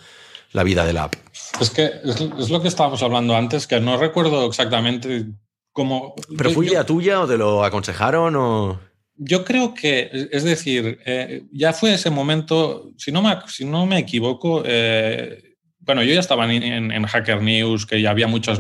[0.64, 1.16] vida de la app.
[1.60, 5.26] Es que es, lo que estábamos hablando antes, que no recuerdo exactamente
[5.74, 6.16] cómo.
[6.38, 8.80] ¿Pero fue idea tuya o te lo aconsejaron o.?
[9.20, 13.88] Yo creo que, es decir, eh, ya fue ese momento, si no me, si no
[13.88, 15.47] me equivoco, eh,
[15.88, 18.60] bueno, yo ya estaba en, Hacker News, que ya había muchas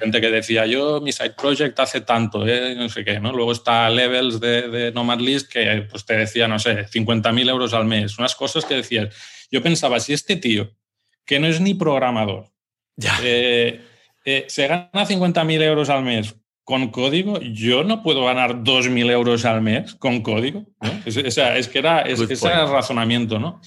[0.00, 2.74] gente que decía, yo mi side project hace tanto, ¿eh?
[2.74, 3.32] no sé qué, ¿no?
[3.32, 7.72] Luego está Levels de, de Nomad List que pues, te decía, no sé, 50.000 euros
[7.72, 9.14] al mes, unas cosas que decías.
[9.52, 10.72] Yo pensaba, si este tío,
[11.24, 12.50] que no es ni programador,
[13.22, 13.80] eh,
[14.24, 19.44] eh, se gana 50.000 euros al mes con código, yo no puedo ganar 2.000 euros
[19.44, 20.66] al mes con código.
[21.06, 23.60] o sea, es que era, ese era el razonamiento, ¿no?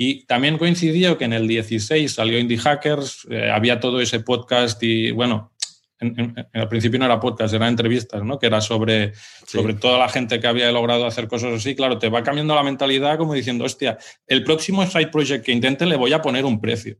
[0.00, 4.80] Y también coincidió que en el 16 salió Indie Hackers, eh, había todo ese podcast
[4.80, 5.50] y bueno,
[5.98, 8.38] al principio no era podcast, eran entrevistas, ¿no?
[8.38, 9.12] Que era sobre,
[9.44, 11.74] sobre toda la gente que había logrado hacer cosas así.
[11.74, 15.84] Claro, te va cambiando la mentalidad como diciendo, hostia, el próximo side project que intente
[15.84, 16.96] le voy a poner un precio.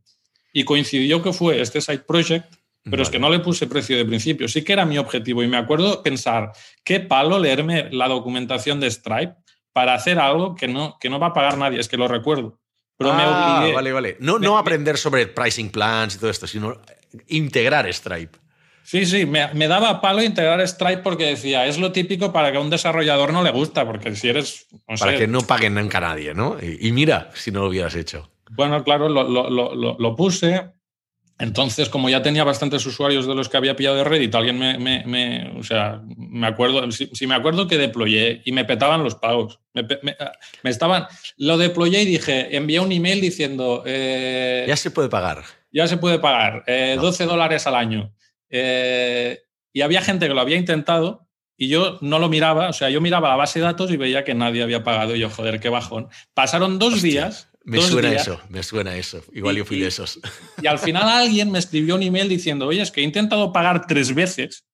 [0.52, 4.06] Y coincidió que fue este side project, pero es que no le puse precio de
[4.06, 4.48] principio.
[4.48, 6.50] Sí que era mi objetivo y me acuerdo pensar,
[6.82, 9.36] qué palo leerme la documentación de Stripe
[9.72, 11.78] para hacer algo que no, que no va a pagar nadie.
[11.78, 12.58] Es que lo recuerdo.
[12.98, 13.74] Pero me ah, obligué.
[13.74, 14.16] Vale, vale.
[14.20, 16.80] No, no aprender sobre pricing plans y todo esto, sino
[17.28, 18.36] integrar Stripe.
[18.82, 22.58] Sí, sí, me, me, daba palo integrar Stripe porque decía, es lo típico para que
[22.58, 24.66] a un desarrollador no le gusta, porque si eres...
[24.98, 26.56] para que no paguen nunca a nadie, ¿no?
[26.60, 28.30] Y, mira, si no lo hubieras hecho.
[28.50, 30.70] Bueno, claro, lo, lo, lo, lo puse
[31.38, 34.76] entonces, como ya tenía bastantes usuarios de los que había pillado de Reddit, alguien me,
[34.76, 39.60] me, o sea, me acuerdo, si, me acuerdo que deployé y me petaban los pagos.
[39.72, 39.86] Me,
[40.64, 43.84] estaban, lo deployé y dije, envié un email diciendo...
[43.86, 45.44] Eh, ya se puede pagar.
[45.70, 48.12] Ya se puede pagar, 12 eh, dólares al año.
[48.50, 49.38] Eh,
[49.72, 53.00] y había gente que lo había intentado y yo no lo miraba, o sea, yo
[53.00, 55.68] miraba la base de datos y veía que nadie había pagado y yo, joder, qué
[55.68, 56.08] bajón.
[56.34, 59.22] Pasaron dos días Me suena eso, me suena eso.
[59.32, 60.20] Igual yo fui de esos.
[60.62, 63.86] Y, al final alguien me escribió un email diciendo, oye, es que he intentado pagar
[63.86, 64.64] tres veces,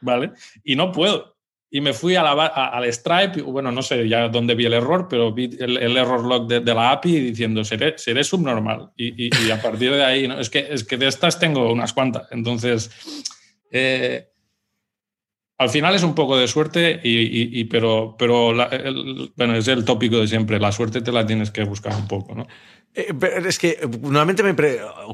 [0.00, 0.32] ¿vale?
[0.62, 1.36] Y no puedo.
[1.70, 5.08] Y me fui a la, al Stripe, bueno, no sé ya dónde vi el error,
[5.10, 8.92] pero vi el, error log de, la API diciendo, seré, seré subnormal.
[8.96, 10.38] Y, y, a partir de ahí, ¿no?
[10.38, 12.28] es, que, es que de estas tengo unas cuantas.
[12.30, 12.92] Entonces,
[13.72, 14.33] eh,
[15.64, 18.54] al final es un poco de suerte, y, pero, pero
[19.36, 22.34] bueno, es el tópico de siempre, la suerte te la tienes que buscar un poco,
[22.34, 22.46] ¿no?
[22.94, 23.12] Eh,
[23.46, 24.54] es que normalmente me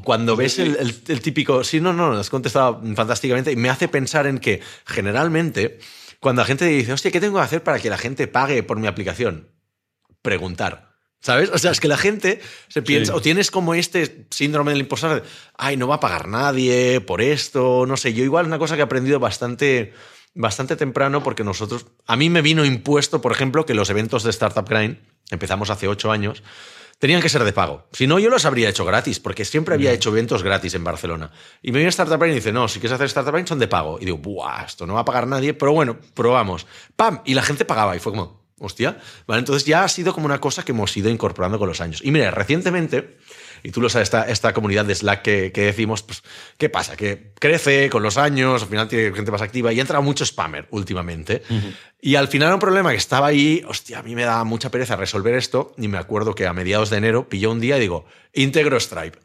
[0.03, 4.37] cuando ves el, típico, sí, no, no, has contestado fantásticamente y me hace pensar en
[4.37, 5.79] que generalmente
[6.19, 8.77] cuando la gente dice, hostia, ¿qué tengo que hacer para que la gente pague por
[8.77, 9.49] mi aplicación?
[10.21, 10.91] Preguntar.
[11.19, 11.51] ¿Sabes?
[11.53, 15.23] O sea, es que la gente se piensa, o tienes como este síndrome del impostor,
[15.55, 18.81] ay, no va a pagar nadie por esto, no sé, yo igual una cosa que
[18.81, 19.93] he aprendido bastante
[20.33, 24.29] bastante temprano porque nosotros, a mí me vino impuesto, por ejemplo, que los eventos de
[24.29, 24.97] Startup Grind,
[25.29, 26.43] empezamos hace ocho años,
[26.99, 27.87] tenían que ser de pago.
[27.91, 31.31] Si no, yo los habría hecho gratis, porque siempre había hecho eventos gratis en Barcelona.
[31.61, 33.67] Y me viene Startup Grind y dice, no, si quieres hacer Startup Grind son de
[33.67, 33.97] pago.
[33.99, 36.67] Y digo, buah, esto no va a pagar nadie, pero bueno, probamos.
[36.95, 37.21] ¡Pam!
[37.25, 38.99] Y la gente pagaba y fue como, hostia.
[39.25, 42.01] Vale, entonces ya ha sido como una cosa que hemos ido incorporando con los años.
[42.03, 43.17] Y mira, recientemente
[43.63, 46.23] y tú lo sabes, esta, esta comunidad de Slack que, decimos, pues,
[46.57, 46.95] ¿qué pasa?
[46.95, 50.67] Que crece con los años, al final tiene gente más activa y entra mucho spammer
[50.71, 51.43] últimamente.
[52.01, 54.95] Y al final un problema que estaba ahí, hostia, a mí me da mucha pereza
[54.95, 58.05] resolver esto y me acuerdo que a mediados de enero pilló un día y digo,
[58.33, 59.19] integro Stripe.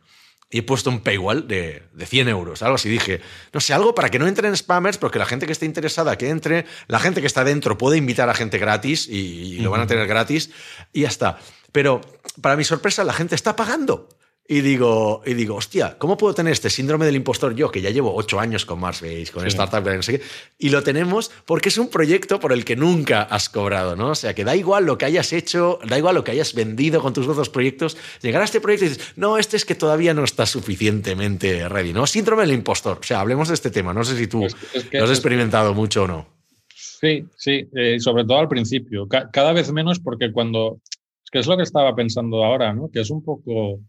[0.48, 2.88] Y he puesto un paywall de, de 100 euros, algo así.
[2.88, 3.20] Dije,
[3.52, 6.16] no sé, algo para que no entren spammers, pero que la gente que esté interesada
[6.16, 9.80] que entre, la gente que está dentro puede invitar a gente gratis y, lo van
[9.80, 10.50] a tener gratis
[10.92, 11.40] y ya está.
[11.72, 12.00] Pero
[12.40, 14.08] para mi sorpresa, la gente está pagando.
[14.48, 17.90] Y digo, y digo, hostia, ¿cómo puedo tener este síndrome del impostor yo, que ya
[17.90, 20.24] llevo ocho años con Marsbase, con Startup, no sé qué?
[20.58, 24.10] Y lo tenemos porque es un proyecto por el que nunca has cobrado, ¿no?
[24.10, 27.02] O sea, que da igual lo que hayas hecho, da igual lo que hayas vendido
[27.02, 30.14] con tus otros proyectos, llegar a este proyecto y dices, no, este es que todavía
[30.14, 32.06] no está suficientemente ready, ¿no?
[32.06, 32.98] Síndrome del impostor.
[33.00, 33.92] O sea, hablemos de este tema.
[33.92, 34.46] No sé si tú
[34.92, 36.26] lo has experimentado mucho o no.
[36.72, 39.08] Sí, sí, eh, sobre todo al principio.
[39.08, 40.80] cada vez menos porque cuando...
[41.24, 42.88] Es que es lo que estaba pensando ahora, ¿no?
[42.88, 43.80] Que es un poco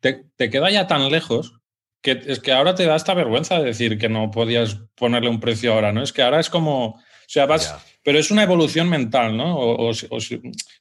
[0.00, 1.54] te, queda ya tan lejos
[2.02, 5.40] que es que ahora te da esta vergüenza de decir que no podías ponerle un
[5.40, 6.02] precio ahora, ¿no?
[6.02, 9.58] Es que ahora es como, o sea, vas, pero es una evolución mental, ¿no?
[9.58, 9.92] O,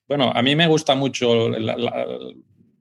[0.07, 1.47] bueno, a mí me gusta mucho,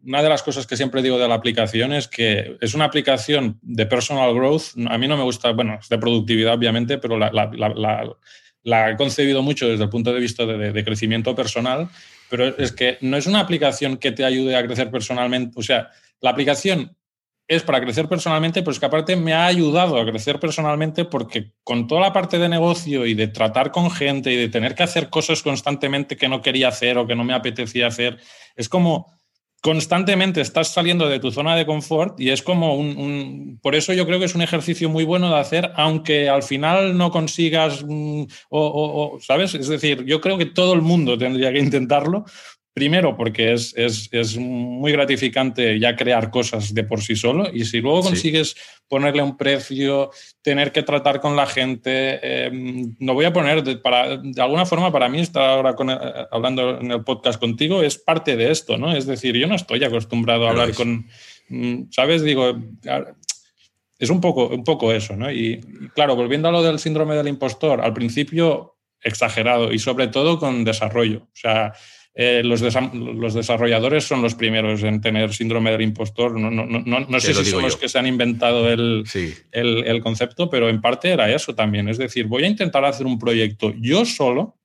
[0.05, 3.59] una de las cosas que siempre digo de la aplicación es que es una aplicación
[3.61, 8.91] de personal growth, a mí no me gusta, bueno, es de productividad obviamente, pero la,
[8.91, 11.89] he concebido mucho desde el punto de vista de crecimiento personal,
[12.31, 15.91] pero es que no es una aplicación que te ayude a crecer personalmente, o sea,
[16.21, 16.97] la aplicación
[17.49, 21.53] es para crecer personalmente, pero es que aparte me ha ayudado a crecer personalmente porque
[21.65, 24.83] con toda la parte de negocio y de tratar con gente y de tener que
[24.83, 28.19] hacer cosas constantemente que no quería hacer o que no me apetecía hacer,
[28.55, 29.19] es como
[29.61, 34.07] constantemente estás saliendo de tu zona de confort y es como un, por eso yo
[34.07, 38.25] creo que es un ejercicio muy bueno de hacer, aunque al final no consigas, mm,
[38.51, 39.55] o, ¿sabes?
[39.55, 42.25] Es decir, yo creo que todo el mundo tendría que intentarlo
[42.79, 48.03] Primero, porque es, muy gratificante ya crear cosas de por sí solo y si luego
[48.03, 48.55] consigues
[48.87, 50.13] ponerle un precio,
[50.43, 52.51] tener que tratar con la gente, eh,
[53.01, 56.79] no voy a poner, de, para, de alguna forma para mí estar ahora eh, hablando
[56.79, 58.95] en el podcast contigo es parte de esto, ¿no?
[58.95, 61.09] Es decir, yo no estoy acostumbrado a hablar con,
[61.49, 62.23] mm, ¿sabes?
[62.23, 62.57] Digo,
[63.99, 65.33] es un poco, un poco eso, ¿no?
[65.33, 65.59] Y,
[65.97, 70.63] claro, volviendo a lo del síndrome del impostor, al principio exagerado y sobre todo con
[70.63, 71.23] desarrollo.
[71.25, 71.73] O sea,
[72.21, 76.37] eh, los, los, desarrolladores son los primeros en tener síndrome del impostor.
[76.37, 79.05] No, no, no, no sé si son los que se han inventado el,
[79.53, 81.89] el, el, concepto, pero en parte era eso también.
[81.89, 84.59] Es decir, voy a intentar hacer un proyecto yo solo,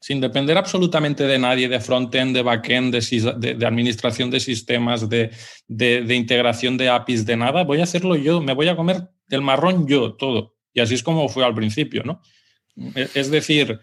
[0.00, 5.30] sin depender absolutamente de nadie, de front-end, de back-end, de, de, administración de sistemas, de,
[5.68, 7.62] de integración de APIs, de nada.
[7.62, 10.56] Voy a hacerlo yo, me voy a comer el marrón yo, todo.
[10.72, 12.20] Y así es como fue al principio, ¿no?
[13.14, 13.78] Es decir,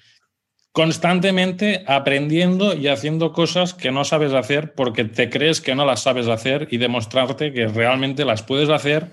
[0.71, 6.01] constantemente aprendiendo y haciendo cosas que no sabes hacer porque te crees que no las
[6.01, 9.11] sabes hacer y demostrarte que realmente las puedes hacer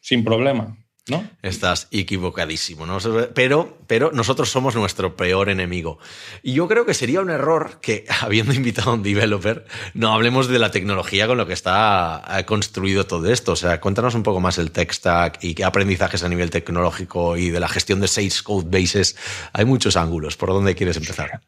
[0.00, 0.76] sin problema.
[1.10, 1.28] ¿No?
[1.42, 2.98] Estás equivocadísimo, ¿no?
[3.34, 5.98] Pero, pero nosotros somos nuestro peor enemigo.
[6.42, 10.48] Y yo creo que sería un error que, habiendo invitado a un developer, no hablemos
[10.48, 13.52] de la tecnología con lo que está construido todo esto.
[13.52, 17.36] O sea, cuéntanos un poco más el tech stack y qué aprendizajes a nivel tecnológico
[17.36, 19.16] y de la gestión de seis code bases.
[19.52, 20.36] Hay muchos ángulos.
[20.36, 21.40] ¿Por dónde quieres empezar?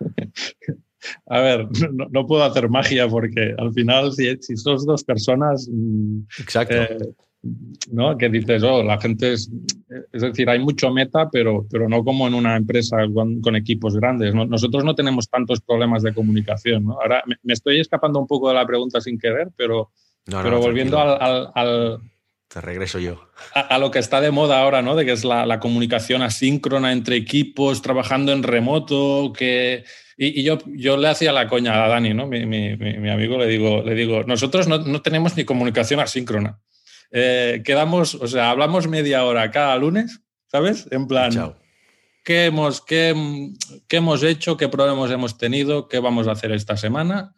[1.26, 1.68] A ver,
[2.10, 5.68] no, puedo hacer magia porque al final, si, si sos dos personas.
[5.70, 6.74] Mm, Exacto.
[6.74, 6.98] Eh,
[7.90, 8.16] ¿no?
[8.18, 9.50] Que dices, oh, la gente es...
[10.12, 14.34] es decir, hay mucho meta, pero, pero no como en una empresa con, equipos grandes.
[14.34, 16.86] Nosotros no tenemos tantos problemas de comunicación.
[16.88, 19.90] Ahora me, estoy escapando un poco de la pregunta sin querer, pero,
[20.24, 22.00] pero volviendo al,
[22.48, 23.20] Te regreso yo.
[23.54, 24.96] A, lo que está de moda ahora, ¿no?
[24.96, 29.84] De que es la, comunicación asíncrona entre equipos, trabajando en remoto, que...
[30.18, 32.26] Y, yo, yo le hacía la coña a Dani, ¿no?
[32.26, 36.58] Mi, mi, mi amigo, le digo, le digo nosotros no, no tenemos ni comunicación asíncrona.
[37.10, 40.88] Eh, quedamos, o sea, hablamos media hora cada lunes, ¿sabes?
[40.90, 41.54] En plan,
[42.24, 43.14] ¿qué hemos, qué,
[43.88, 44.56] qué hemos hecho?
[44.56, 45.88] ¿Qué problemas hemos tenido?
[45.88, 47.34] ¿Qué vamos a hacer esta semana?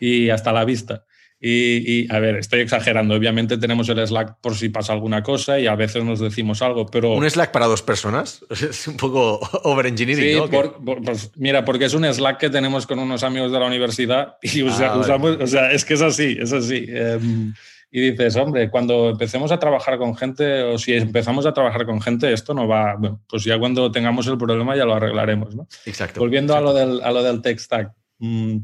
[0.00, 1.04] Y hasta la vista.
[1.40, 3.14] Y, a ver, estoy exagerando.
[3.14, 6.86] Obviamente tenemos el Slack por si pasa alguna cosa y a veces nos decimos algo,
[6.86, 7.12] pero.
[7.12, 8.44] ¿Un Slack para dos personas?
[8.68, 13.22] Es un poco overengineering, sí, pues, mira, porque es un Slack que tenemos con unos
[13.22, 15.36] amigos de la universidad y ah, usamos.
[15.40, 16.86] O sea, es que es así, es así.
[16.88, 17.54] Em,
[17.90, 22.00] y dices, hombre, cuando empecemos a trabajar con gente o si empezamos a trabajar con
[22.00, 25.66] gente, esto no va, bueno, pues ya cuando tengamos el problema ya lo arreglaremos, ¿no?
[25.86, 26.20] Exacto.
[26.20, 28.58] Volviendo A, lo del, a lo del tech stack, mm,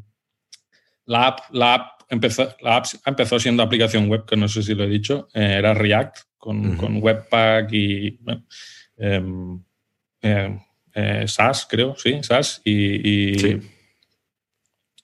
[1.06, 4.74] la app, la app empezó, la app empezó siendo aplicación web, que no sé si
[4.74, 8.44] lo he dicho, eh, era React con, con Webpack y bueno,
[8.98, 9.62] em,
[10.20, 10.58] eh,
[10.94, 12.60] eh, SAS, creo, sí, SAS.
[12.64, 13.62] Y, y,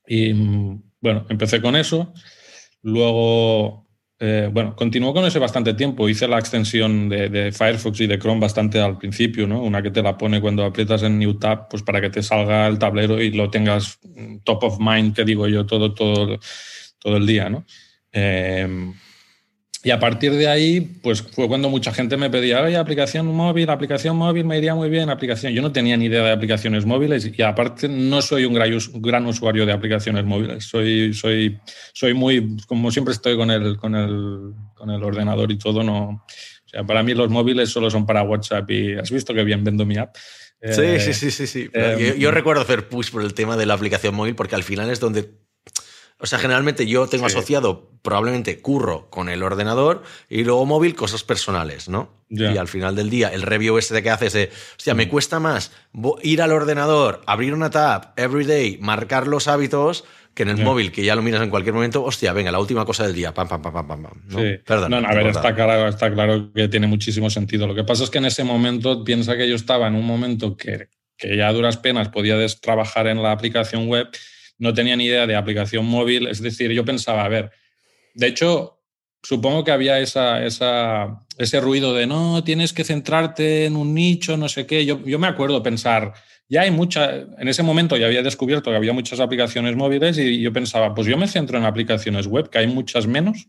[0.06, 2.12] y, mm, bueno, empecé con eso.
[2.82, 3.89] Luego
[4.22, 6.06] eh, bueno, continuó con ese bastante tiempo.
[6.06, 9.62] Hice la extensión de, Firefox y de Chrome bastante al principio, ¿no?
[9.62, 12.66] Una que te la pone cuando aprietas en New Tab, pues para que te salga
[12.66, 13.98] el tablero y lo tengas
[14.44, 16.38] top of mind, que digo yo, todo, todo,
[16.98, 17.64] todo el día, ¿no?
[18.12, 18.92] Eh,
[19.82, 23.70] y a partir de ahí, pues fue cuando mucha gente me pedía, oye, aplicación móvil,
[23.70, 25.54] aplicación móvil, me iría muy bien, aplicación.
[25.54, 29.64] Yo no tenía ni idea de aplicaciones móviles y aparte no soy un gran, usuario
[29.64, 30.64] de aplicaciones móviles.
[30.64, 31.58] Soy, soy,
[31.94, 36.26] soy muy, como siempre estoy con el, con el, con el ordenador y todo, no.
[36.66, 39.64] O sea, para mí los móviles solo son para WhatsApp y has visto que bien
[39.64, 40.14] vendo mi app.
[40.62, 41.46] Sí, sí, eh, sí, sí.
[41.46, 41.70] sí.
[41.72, 44.90] yo, yo, recuerdo hacer push por el tema de la aplicación móvil porque al final
[44.90, 45.39] es donde
[46.20, 51.24] o sea, generalmente yo tengo asociado probablemente curro con el ordenador y luego móvil cosas
[51.24, 52.12] personales, ¿no?
[52.28, 55.08] Y al final del día, el review ese que haces de, hostia, me mm.
[55.08, 55.72] cuesta más
[56.22, 60.04] ir al ordenador, abrir una tab, everyday, marcar los hábitos,
[60.34, 62.84] que en el móvil, que ya lo miras en cualquier momento, hostia, venga, la última
[62.84, 64.02] cosa del día, pam, pam, pam, pam, pam.
[64.28, 64.38] ¿no?
[64.38, 64.58] Sí.
[64.64, 64.90] Perdón.
[64.90, 67.66] No, a ver, está claro, está claro que tiene muchísimo sentido.
[67.66, 70.56] Lo que pasa es que en ese momento, piensa que yo estaba en un momento
[70.56, 74.08] que, que ya a duras penas podía trabajar en la aplicación web
[74.60, 76.28] no tenía ni idea de aplicación móvil.
[76.28, 77.50] Es decir, yo pensaba, a ver,
[78.14, 78.78] de hecho,
[79.22, 84.36] supongo que había esa, esa, ese ruido de no, tienes que centrarte en un nicho,
[84.36, 84.84] no sé qué.
[84.84, 86.12] Yo, yo me acuerdo pensar,
[86.48, 90.40] ya hay muchas, en ese momento ya había descubierto que había muchas aplicaciones móviles y
[90.40, 93.48] yo pensaba, pues yo me centro en aplicaciones web, que hay muchas menos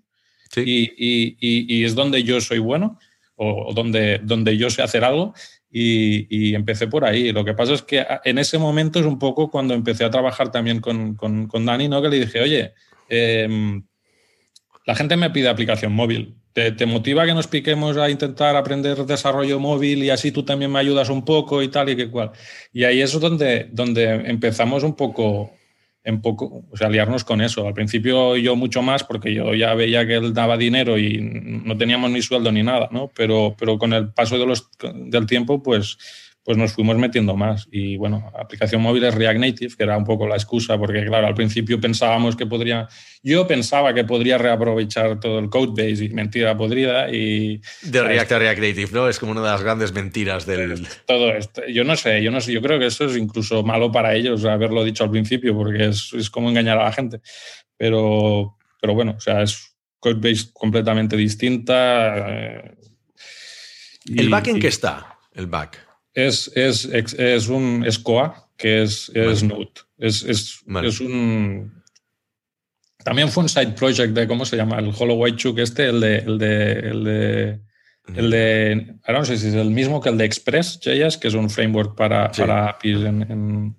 [0.55, 2.99] y, y, y, es donde yo soy bueno
[3.35, 5.33] o donde, donde yo sé hacer algo
[5.71, 7.31] y, empecé por ahí.
[7.31, 10.51] Lo que pasa es que en ese momento es un poco cuando empecé a trabajar
[10.51, 12.01] también con, con, con Dani, ¿no?
[12.01, 12.73] que le dije, oye,
[13.09, 13.83] em,
[14.85, 16.35] la gente me pide aplicación móvil.
[16.53, 20.69] ¿Te, ¿Te, motiva que nos piquemos a intentar aprender desarrollo móvil y así tú también
[20.69, 22.31] me ayudas un poco y tal y que cual?
[22.73, 25.53] Y ahí es donde, donde empezamos un poco
[26.03, 27.67] en poco, o sea, liarnos con eso.
[27.67, 31.77] Al principio yo mucho más porque yo ya veía que él daba dinero y no
[31.77, 33.11] teníamos ni sueldo ni nada, ¿no?
[33.15, 35.97] Pero, pero con el paso de los, del tiempo, pues
[36.43, 37.67] pues nos fuimos metiendo más.
[37.71, 41.27] Y bueno, aplicación móvil es React Native, que era un poco la excusa, porque claro,
[41.27, 42.87] al principio pensábamos que podría,
[43.21, 47.11] yo pensaba que podría reaprovechar todo el code base y mentira podrida.
[47.11, 49.07] Y, de React a React Native, ¿no?
[49.07, 50.87] Es como una de las grandes mentiras del...
[51.05, 51.61] Todo esto.
[51.67, 54.43] Yo no sé, yo no sé, yo creo que eso es incluso malo para ellos
[54.45, 57.21] haberlo dicho al principio, porque es, es como engañar a la gente.
[57.77, 62.15] Pero, pero bueno, o sea, es code base completamente distinta.
[62.29, 62.75] Eh,
[64.15, 65.19] ¿El back en qué está?
[65.33, 69.71] El back es, es, es un SCOA, que es, es Node.
[69.97, 71.83] Es, es, es, un.
[73.03, 74.79] También fue un side project de, ¿cómo se llama?
[74.79, 76.17] El White Chuk este, el de.
[76.17, 77.59] El de, el de
[78.15, 81.33] el de, ahora no sé si es el mismo que el de Express.js, que es
[81.33, 83.75] un framework para, para APIs en,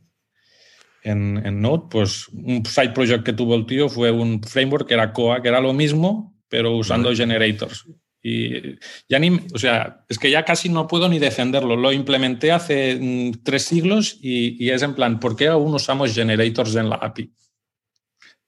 [1.03, 4.95] en, en, Node, pues un side project que tuvo el tío fue un framework que
[4.95, 7.85] era Coa, que era lo mismo, pero usando generators.
[8.23, 11.75] Y ya ni, o sea, es que ya casi no puedo ni defenderlo.
[11.77, 16.77] Lo implementé hace mm, tres siglos y, es en plan, ¿por qué aún usamos generators
[16.77, 17.33] en la API?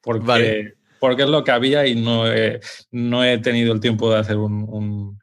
[0.01, 2.61] Porque, porque es lo que había y no he,
[2.93, 5.18] no he tenido el tiempo de hacer un, un,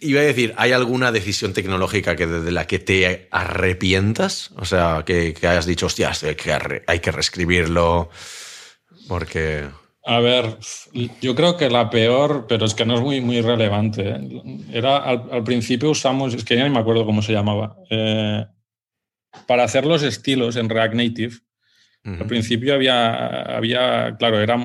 [0.00, 4.50] Iba a decir, ¿hay alguna decisión tecnológica que de la que te arrepientas?
[4.56, 8.10] O sea, que, que hayas dicho, hostias, hay que, hay que reescribirlo
[9.08, 9.68] porque...
[10.04, 10.58] A ver,
[11.20, 14.08] yo creo que la peor, pero es que no es muy, muy relevante.
[14.08, 14.58] ¿eh?
[14.72, 18.44] Era al, principio usamos, es que ya no me acuerdo cómo se llamaba, eh,
[19.46, 21.34] para hacer los estilos en React Native.
[22.04, 24.56] Al principio había, había, claro, era,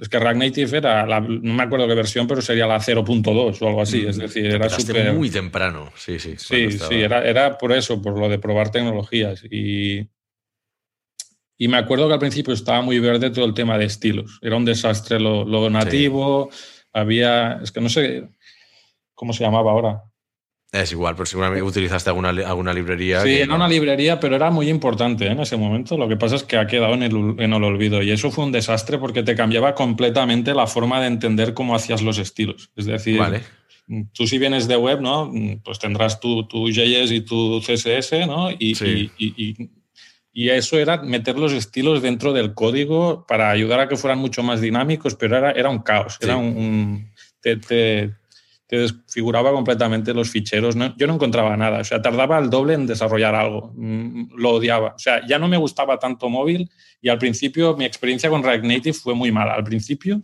[0.00, 3.66] es que React Native era, no me acuerdo qué versión, pero sería la 0.2 o
[3.66, 4.06] algo así.
[4.06, 5.12] Es decir, era súper.
[5.12, 6.36] muy temprano, sí, sí.
[6.38, 9.42] Sí, sí, era, era por eso, por lo de probar tecnologías.
[9.50, 10.08] Y,
[11.56, 14.38] y me acuerdo que al principio estaba muy verde todo el tema de estilos.
[14.42, 16.50] Era un desastre lo, nativo.
[16.92, 18.28] Había, es que no sé
[19.14, 20.02] cómo se llamaba ahora.
[20.72, 23.20] Es igual, pero seguramente utilizaste alguna, alguna librería.
[23.20, 25.30] Sí, era una librería, pero era muy importante ¿eh?
[25.30, 25.96] en ese momento.
[25.96, 28.44] Lo que pasa es que ha quedado en el, en el olvido y eso fue
[28.44, 32.72] un desastre porque te cambiaba completamente la forma de entender cómo hacías los estilos.
[32.74, 33.22] Es decir,
[34.12, 35.32] tú si vienes de web, ¿no?
[35.64, 38.50] Pues tendrás tu, tu JS y tu CSS, ¿no?
[38.50, 39.70] y, y y
[40.34, 44.60] eso era meter los estilos dentro del código para ayudar a que fueran mucho más
[44.60, 47.08] dinámicos, pero era, era un caos, era un,
[47.40, 48.12] te, te,
[48.68, 50.74] desfiguraba completamente los ficheros.
[50.96, 54.94] yo no encontraba nada, o sea, tardaba el doble en desarrollar algo, mm, lo odiaba.
[54.96, 56.68] O sea, ya no me gustaba tanto móvil
[57.00, 59.54] y al principio mi experiencia con React Native fue muy mala.
[59.54, 60.22] Al principio,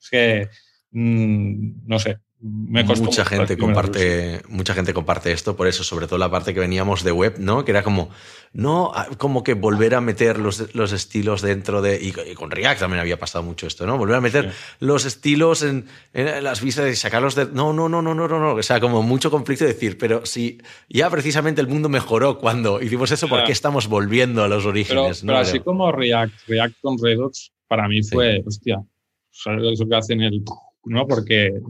[0.00, 0.48] es que,
[0.92, 6.30] mm, no sé, mucha gente comparte mucha gente comparte esto por eso sobre todo la
[6.30, 8.08] parte que veníamos de web no que era como
[8.54, 12.80] no ah, como que volver a meter los, los estilos dentro de y, con React
[12.80, 15.84] también había pasado mucho esto no volver a meter los estilos en,
[16.14, 18.54] las vistas y sacarlos de no no no no no no no.
[18.54, 22.80] O sea como mucho conflicto de decir pero si ya precisamente el mundo mejoró cuando
[22.80, 26.96] hicimos eso ¿por qué estamos volviendo a los orígenes pero, así como React React con
[26.98, 28.82] Redux para mí fue hostia
[29.30, 30.42] eso que hacen el
[30.84, 31.06] ¿no?
[31.06, 31.60] Porque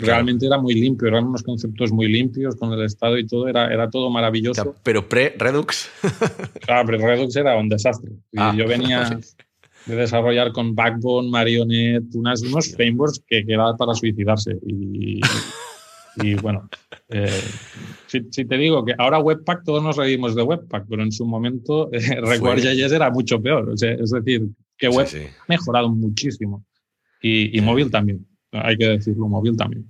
[0.00, 3.72] realmente era muy limpio, eran unos conceptos muy limpios con el Estado y todo, era,
[3.72, 4.74] era todo maravilloso.
[4.82, 5.90] pero pre-Redux.
[6.60, 8.12] claro, pre-Redux era un desastre.
[8.36, 9.18] Ah, yo venía
[9.86, 14.56] de desarrollar con Backbone, Marionette, unas, unos frameworks que, quedaban para suicidarse.
[14.66, 15.20] Y,
[16.16, 16.68] y bueno,
[17.10, 17.42] eh,
[18.06, 21.90] si, te digo que ahora Webpack, todos nos reímos de Webpack, pero en su momento
[21.92, 23.74] eh, RequestJS era mucho peor.
[23.74, 24.46] es decir,
[24.78, 26.64] que Web ha mejorado muchísimo.
[27.20, 28.26] Y, y móvil también
[28.62, 29.86] hay que decirlo, móvil también.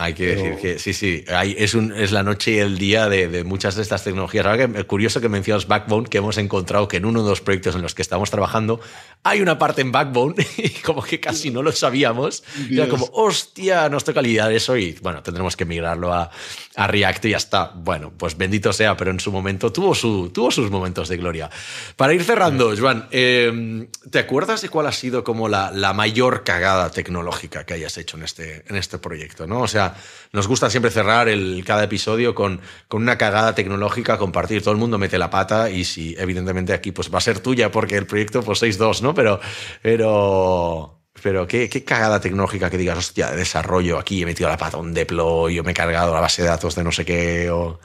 [0.00, 3.42] Hay que decir que sí, sí, es, un, es la noche y el día de,
[3.42, 4.46] muchas de estas tecnologías.
[4.46, 7.74] Ahora que, curioso que mencionas Backbone, que hemos encontrado que en uno de los proyectos
[7.74, 8.80] en los que estamos trabajando
[9.24, 12.44] hay una parte en Backbone y como que casi no lo sabíamos.
[12.70, 16.30] Era como, hostia, nos toca lidiar eso y bueno, tendremos que migrarlo a,
[16.76, 17.72] a, React y ya está.
[17.74, 21.50] Bueno, pues bendito sea, pero en su momento tuvo, su, tuvo sus momentos de gloria.
[21.96, 26.44] Para ir cerrando, Joan, em, ¿te acuerdas de cuál ha sido como la, la mayor
[26.44, 29.48] cagada tecnológica que hayas hecho en este, en este proyecto?
[29.48, 29.62] ¿no?
[29.62, 29.87] O sea,
[30.32, 34.62] nos gusta siempre cerrar el, cada episodio con, con, una cagada tecnológica, compartir.
[34.62, 37.70] Todo el mundo mete la pata y si, evidentemente, aquí pues va a ser tuya
[37.70, 39.14] porque el proyecto pues sois dos, ¿no?
[39.14, 39.40] Pero,
[39.82, 44.56] pero, pero ¿qué, qué, cagada tecnológica que digas, hostia, de desarrollo, aquí he metido la
[44.56, 47.50] pata, un deploy, yo me he cargado la base de datos de no sé qué,
[47.50, 47.80] o...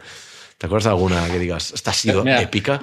[0.64, 2.80] ¿Te acuerdas de alguna que digas, esta ha sido épica?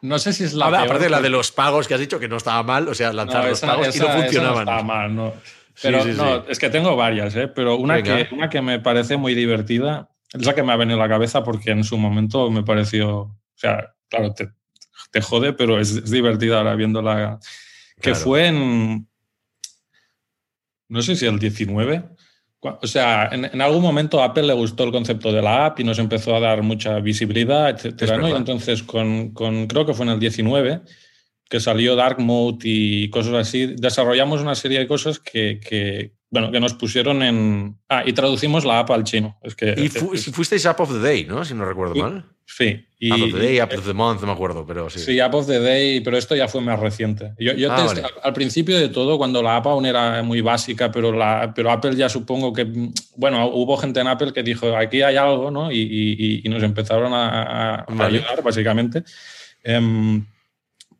[0.00, 0.66] No sé si es la.
[0.66, 3.12] aparte de la de los pagos que has dicho que no estaba mal, o sea,
[3.12, 4.54] lanzar los pagos y no funcionaban.
[4.54, 5.34] no estaba mal, no.
[5.82, 7.48] Pero no, es que tengo varias, ¿eh?
[7.48, 10.98] pero una que, una que me parece muy divertida es la que me ha venido
[10.98, 14.50] a la cabeza porque en su momento me pareció, o sea, claro, te,
[15.10, 17.38] te jode, pero es, divertida ahora viéndola.
[18.00, 19.08] Que fue en,
[20.88, 22.04] no sé si el 19.
[22.62, 25.84] O sea, en, algún momento a Apple le gustó el concepto de la app y
[25.84, 28.28] nos empezó a dar mucha visibilidad, etcétera, ¿no?
[28.28, 30.82] Y entonces, con, con, creo que fue en el 19,
[31.50, 36.52] que salió Dark Mode y cosas así, desarrollamos una serie de cosas que, que bueno,
[36.52, 37.76] que nos pusieron en...
[37.88, 39.36] Ah, y traducimos la app al chino.
[39.42, 41.44] Es que, y fuisteis App of the Day, ¿no?
[41.44, 42.24] Si no recuerdo mal.
[42.46, 42.86] Sí.
[43.00, 45.00] Y, app of the Day, App of the Month, no me acuerdo, pero sí.
[45.00, 47.32] Sí, App of the Day, pero esto ya fue más reciente.
[47.36, 47.92] Yo, yo ah,
[48.22, 51.96] al principio de todo, cuando la app aún era muy básica, pero, la, pero Apple
[51.96, 52.64] ya supongo que...
[53.16, 55.72] Bueno, hubo gente en Apple que dijo, aquí hay algo, ¿no?
[55.72, 59.02] Y, y, y nos empezaron a, ayudar, básicamente.
[59.64, 60.24] Um,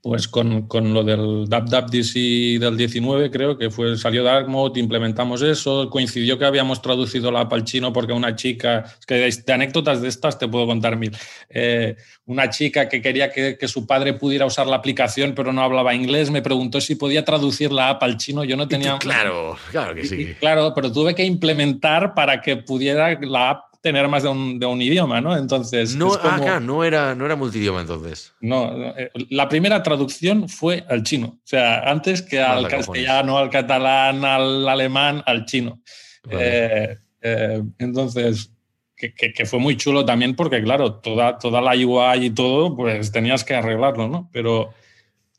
[0.02, 5.42] pues con, con, lo del DC del 19, creo que fue, salió Dark Mode, implementamos
[5.42, 9.52] eso, coincidió que habíamos traducido la app al chino porque una chica, es que de
[9.52, 11.14] anécdotas de estas te puedo contar mil,
[11.50, 15.62] eh, una chica que quería que, que, su padre pudiera usar la aplicación pero no
[15.62, 18.98] hablaba inglés, me preguntó si podía traducir la app al chino, yo no tenía...
[18.98, 20.34] claro, claro que sí.
[20.40, 24.66] claro, pero tuve que implementar para que pudiera la app tener más de un, de
[24.66, 25.36] un idioma, ¿no?
[25.36, 25.96] Entonces.
[25.96, 28.32] No, ah, no era, no era multidioma entonces.
[28.40, 31.28] No, eh, la primera traducción fue al chino.
[31.28, 35.80] O sea, antes que al castellano, al catalán, al alemán, al chino.
[36.28, 38.52] Eh, eh, entonces,
[38.96, 43.10] que, que, fue muy chulo también porque, claro, toda, toda la UI y todo, pues
[43.10, 44.28] tenías que arreglarlo, ¿no?
[44.32, 44.74] Pero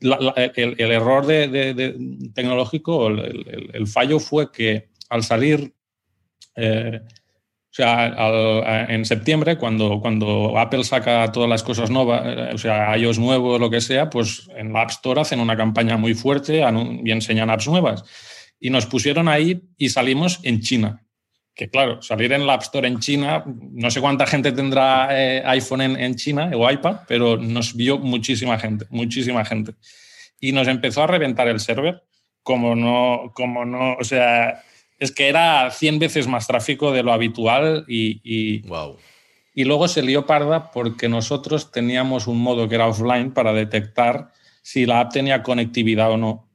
[0.02, 1.96] el, error de,
[2.34, 5.74] tecnológico, el, fallo fue que al salir,
[6.56, 7.02] eh,
[7.72, 12.98] o sea, en septiembre, cuando, cuando Apple saca todas las cosas nuevas, eh, o sea,
[12.98, 16.62] iOS nuevo, lo que sea, pues en la App Store hacen una campaña muy fuerte
[17.04, 18.04] y enseñan apps nuevas.
[18.60, 21.02] Y nos pusieron ahí y salimos en China
[21.54, 25.44] que claro, salir en la App Store en China, no sé cuánta gente tendrá eh,
[25.46, 29.74] iPhone en, China o iPad, pero nos vio muchísima gente, muchísima gente.
[30.40, 32.04] Y nos empezó a reventar el server,
[32.42, 34.64] como no, como no, o sea,
[35.02, 38.98] es que era 100 veces más tráfico de lo habitual y, y, wow.
[39.56, 44.32] y luego se lió parda porque nosotros teníamos un modo que era offline para detectar
[44.62, 46.48] si la app tenía conectividad o no.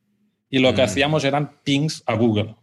[0.48, 0.84] Y lo que mm.
[0.84, 2.54] hacíamos eran pings a Google.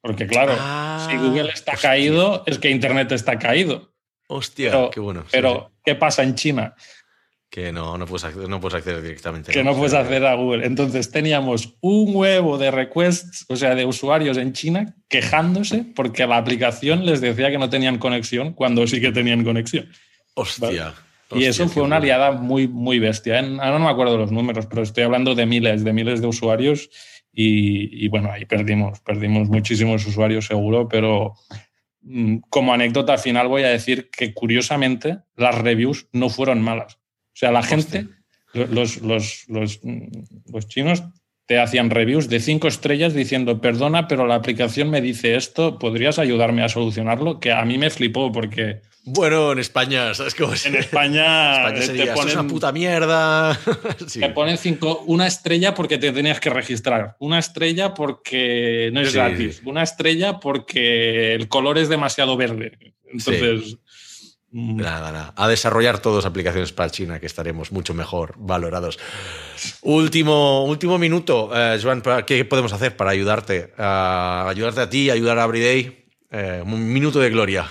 [0.00, 3.92] Porque claro, si ah, Google está caído, es que Internet está caído.
[4.28, 5.24] Hostia, qué bueno.
[5.32, 6.76] pero, ¿qué pasa en China?
[7.50, 9.52] Que no, no puedes, acceder, no puedes acceder directamente.
[9.52, 10.66] Que no, puedes acceder a Google.
[10.66, 16.36] Entonces teníamos un huevo de requests, o sea, de usuarios en China quejándose porque la
[16.36, 19.88] aplicación les decía que no tenían conexión cuando sí que tenían conexión.
[20.34, 20.94] Hostia.
[21.32, 23.38] y eso fue una aliada muy, muy bestia.
[23.38, 26.90] Ahora no me acuerdo los números, pero estoy hablando de miles, de miles de usuarios
[27.40, 31.34] y, bueno, ahí perdimos, perdimos muchísimos usuarios seguro, pero
[32.02, 36.97] mm, como anécdota al final voy a decir que curiosamente las reviews no fueron malas.
[37.38, 38.08] O sea, la gente,
[38.52, 40.08] los, los, los, mm,
[40.52, 41.04] los chinos
[41.46, 46.18] te hacían reviews de cinco estrellas diciendo, perdona, pero la aplicación me dice esto, ¿podrías
[46.18, 47.38] ayudarme a solucionarlo?
[47.38, 52.38] Que a mí me flipó porque bueno, en España, ¿sabes cómo En España, te ponen,
[52.38, 53.58] una puta mierda.
[54.12, 59.14] Te ponen cinco, una estrella porque te tenías que registrar, una estrella porque no es
[59.14, 62.94] gratis, una estrella porque el color es demasiado verde.
[63.10, 63.78] Entonces.
[64.50, 65.34] Nada, nada.
[65.36, 68.98] A desarrollar todas aplicaciones para China, que estaremos mucho mejor valorados.
[69.82, 73.72] último, último minuto, eh, Joan, ¿qué podemos hacer para ayudarte?
[73.76, 76.06] ayudarte a ti, ayudar a Everyday.
[76.30, 77.66] Eh, un minuto de gloria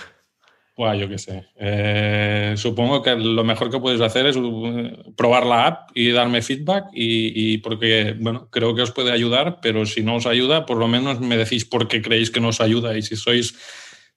[0.96, 1.44] yo qué sé.
[1.56, 6.40] Eh, supongo que lo mejor que puedes hacer es uh, probar la app y darme
[6.40, 10.76] feedback y, porque, bueno, creo que os puede ayudar, pero si no os ayuda, por
[10.76, 13.54] lo menos me decís por qué creéis que no os ayuda y si sois...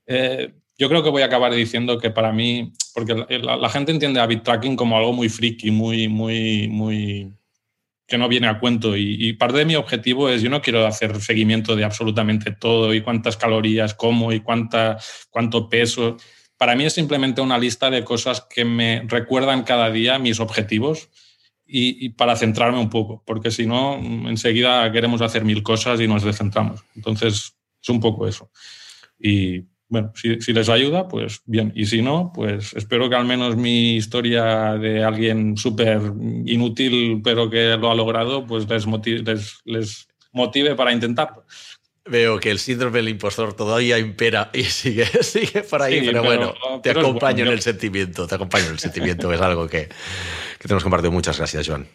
[0.06, 4.20] Eh, yo creo que voy a acabar diciendo que para mí, porque la, gente entiende
[4.20, 7.32] a tracking como algo muy friki, muy, muy, muy
[8.08, 8.98] que no viene a cuento.
[8.98, 12.96] Y, y, parte de mi objetivo es, yo no quiero hacer seguimiento de absolutamente todo
[12.96, 14.98] y cuántas calorías como y cuánta,
[15.30, 16.18] cuánto peso
[16.58, 21.10] para mí es simplemente una lista de cosas que me recuerdan cada día mis objetivos
[21.66, 26.24] y, para centrarme un poco, porque si no, enseguida queremos hacer mil cosas y nos
[26.24, 26.84] descentramos.
[26.96, 28.52] Entonces, es un poco eso.
[29.20, 31.74] Y bueno, si, les ayuda, pues bien.
[31.76, 36.02] Y si no, pues espero que al menos mi historia de alguien súper
[36.46, 38.88] inútil, pero que lo ha logrado, pues les
[39.66, 41.46] les motive para intentarlo.
[42.06, 46.56] Veo que el síndrome del impostor todavía impera y sigue, sigue por ahí, pero, bueno,
[46.82, 49.90] te acompaño en el sentimiento, te acompaño en el sentimiento, es algo que,
[50.58, 51.12] que tenemos compartido.
[51.12, 51.86] Muchas gracias, Joan.